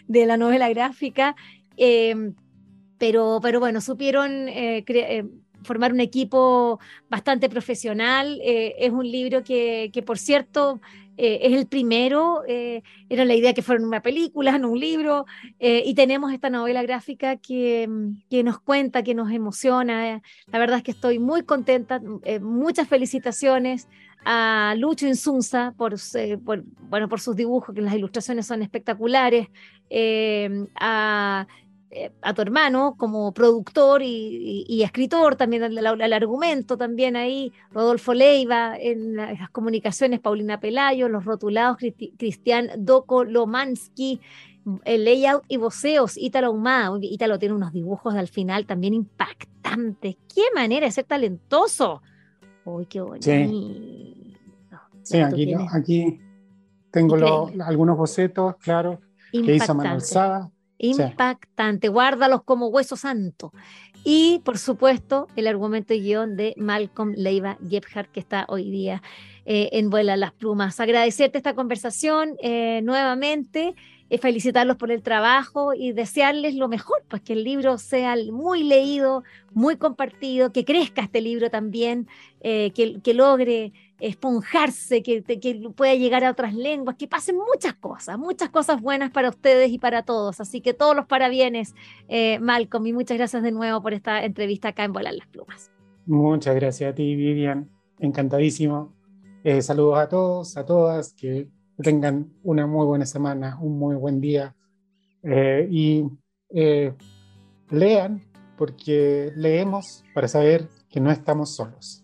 de 0.08 0.26
la 0.26 0.38
novela 0.38 0.70
gráfica, 0.70 1.36
eh, 1.80 2.34
pero, 3.00 3.40
pero 3.42 3.60
bueno, 3.60 3.82
supieron 3.82 4.48
formar 5.64 5.94
un 5.94 6.00
equipo 6.00 6.80
bastante 7.10 7.50
profesional. 7.50 8.40
Eh, 8.44 8.76
es 8.80 8.92
un 8.92 9.10
libro 9.10 9.44
que, 9.44 9.90
que 9.94 10.02
por 10.02 10.18
cierto, 10.18 10.82
eh, 11.18 11.40
es 11.44 11.54
el 11.54 11.68
primero. 11.68 12.44
Eh, 12.48 12.82
era 13.10 13.26
la 13.26 13.36
idea 13.36 13.54
que 13.54 13.62
fuera 13.62 13.84
una 13.84 14.02
película, 14.02 14.58
no 14.58 14.70
un 14.70 14.80
libro. 14.80 15.26
y 15.60 15.94
tenemos 15.94 16.32
esta 16.34 16.50
novela 16.50 16.82
gráfica 16.84 17.38
que, 17.38 17.90
que, 18.30 18.44
nos 18.44 18.60
cuenta, 18.60 19.04
que 19.04 19.16
nos 19.16 19.32
emociona. 19.32 20.22
La 20.48 20.60
verdad 20.60 20.78
es 20.78 20.84
que 20.84 20.92
estoy 20.92 21.20
muy 21.20 21.44
contenta. 21.44 22.02
muchas 22.42 22.88
felicitaciones 22.88 23.88
a 24.26 24.76
Lucho 24.78 25.08
Insunza 25.08 25.74
por, 25.78 25.96
por, 26.44 26.64
bueno, 26.90 27.08
por 27.08 27.22
sus 27.22 27.36
dibujos, 27.36 27.74
que 27.74 27.82
las 27.82 27.94
ilustraciones 27.94 28.46
son 28.46 28.62
espectaculares. 28.62 29.48
a 29.48 29.50
eh, 29.90 30.66
a 32.22 32.34
tu 32.34 32.42
hermano 32.42 32.96
como 32.98 33.32
productor 33.34 34.02
y, 34.04 34.82
escritor, 34.84 35.36
también 35.36 35.64
el, 35.64 36.14
argumento 36.14 36.78
también 36.78 37.16
ahí, 37.16 37.52
Rodolfo 37.72 38.14
Leiva, 38.14 38.78
en 38.78 39.16
las 39.16 39.50
comunicaciones, 39.50 40.20
Paulina 40.20 40.60
Pelayo, 40.60 41.10
los 41.10 41.26
rotulados, 41.26 41.78
Cristian 42.18 42.70
Doko 42.78 43.24
Lomansky, 43.24 44.22
el 44.86 45.06
layout 45.06 45.44
y 45.48 45.58
voceos, 45.58 46.16
Ítalo 46.18 46.52
Humada. 46.52 46.96
Ítalo 47.02 47.40
tiene 47.40 47.56
unos 47.56 47.74
dibujos 47.74 48.14
al 48.14 48.28
final 48.28 48.66
también 48.68 48.94
impactantes. 48.94 50.16
¡Qué 50.34 50.44
manera 50.54 50.86
de 50.86 50.92
ser 50.92 51.06
talentoso! 51.06 52.04
¡Uy, 52.66 52.86
qué 52.86 53.02
bonito! 53.02 53.26
Sí, 55.02 55.20
aquí, 55.22 55.56
aquí 55.74 56.20
tengo 56.92 57.16
algunos 57.66 57.98
bocetos, 57.98 58.56
claro, 58.58 59.00
que 59.32 59.56
hizo 59.56 59.74
Manuel 59.74 60.02
Impactante, 60.80 61.90
guárdalos 61.90 62.44
como 62.44 62.68
hueso 62.68 62.96
santo. 62.96 63.52
Y 64.04 64.42
por 64.46 64.58
supuesto, 64.58 65.28
el 65.36 65.48
argumento 65.48 65.94
y 65.94 66.02
guion 66.02 66.38
de 66.38 66.54
Malcolm 66.58 67.14
Leiva 67.16 67.58
Gebhardt, 67.70 68.12
que 68.12 68.22
está 68.22 68.46
hoy 68.48 68.70
día 68.72 69.02
eh, 69.46 69.70
en 69.74 69.90
Vuela 69.90 70.16
las 70.16 70.32
Plumas. 70.32 70.80
Agradecerte 70.80 71.38
esta 71.38 71.54
conversación 71.54 72.38
eh, 72.42 72.82
nuevamente, 72.84 73.76
eh, 74.10 74.18
felicitarlos 74.18 74.78
por 74.78 74.92
el 74.92 75.02
trabajo 75.04 75.74
y 75.74 75.92
desearles 75.92 76.56
lo 76.56 76.70
mejor, 76.70 77.04
pues 77.10 77.22
que 77.22 77.34
el 77.34 77.44
libro 77.44 77.78
sea 77.78 78.16
muy 78.32 78.64
leído, 78.64 79.24
muy 79.52 79.76
compartido, 79.76 80.54
que 80.54 80.64
crezca 80.64 81.02
este 81.02 81.20
libro 81.20 81.50
también, 81.50 82.08
que, 82.42 82.72
que 83.04 83.14
logre 83.14 83.74
esponjarse, 84.00 85.04
que, 85.04 85.24
que, 85.24 85.70
pueda 85.76 85.94
llegar 85.96 86.24
a 86.24 86.32
otras 86.32 86.54
lenguas, 86.54 86.96
que 86.96 87.08
pasen 87.08 87.38
muchas 87.38 87.74
cosas, 87.76 88.18
muchas 88.18 88.50
cosas 88.50 88.82
buenas 88.82 89.12
para 89.12 89.30
ustedes 89.30 89.72
y 89.72 89.80
para 89.80 90.04
todos. 90.04 90.40
Así 90.40 90.62
que 90.62 90.74
todos 90.74 90.96
los 90.96 91.06
parabienes, 91.06 91.76
eh, 92.08 92.40
Malcolm, 92.40 92.88
y 92.88 92.94
muchas 92.94 93.18
gracias 93.18 93.44
de 93.44 93.52
nuevo 93.52 93.82
por 93.82 93.94
esta 93.94 94.24
entrevista 94.24 94.70
acá 94.70 94.84
en 94.84 94.94
Volar 94.94 95.14
las 95.14 95.28
Plumas. 95.28 95.72
Muchas 96.06 96.56
gracias 96.56 96.92
a 96.92 96.96
ti, 96.96 97.16
Vivian. 97.16 97.70
Encantadísimo. 98.00 98.94
Eh, 99.44 99.62
saludos 99.62 100.00
a 100.00 100.10
todos, 100.10 100.58
a 100.58 100.66
todas, 100.66 101.14
que 101.14 101.48
tengan 101.82 102.34
una 102.44 102.68
muy 102.68 102.86
buena 102.86 103.06
semana, 103.06 103.58
un 103.62 103.78
muy 103.78 103.96
buen 103.96 104.20
día. 104.22 104.56
Eh, 105.24 105.68
y 105.70 106.06
lean, 107.70 108.24
porque 108.58 109.32
leemos 109.36 110.04
para 110.14 110.28
saber 110.28 110.68
que 110.90 111.00
no 111.00 111.12
estamos 111.12 111.56
solos. 111.56 112.04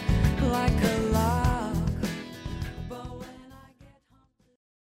Like 0.51 0.83
a. 0.83 1.00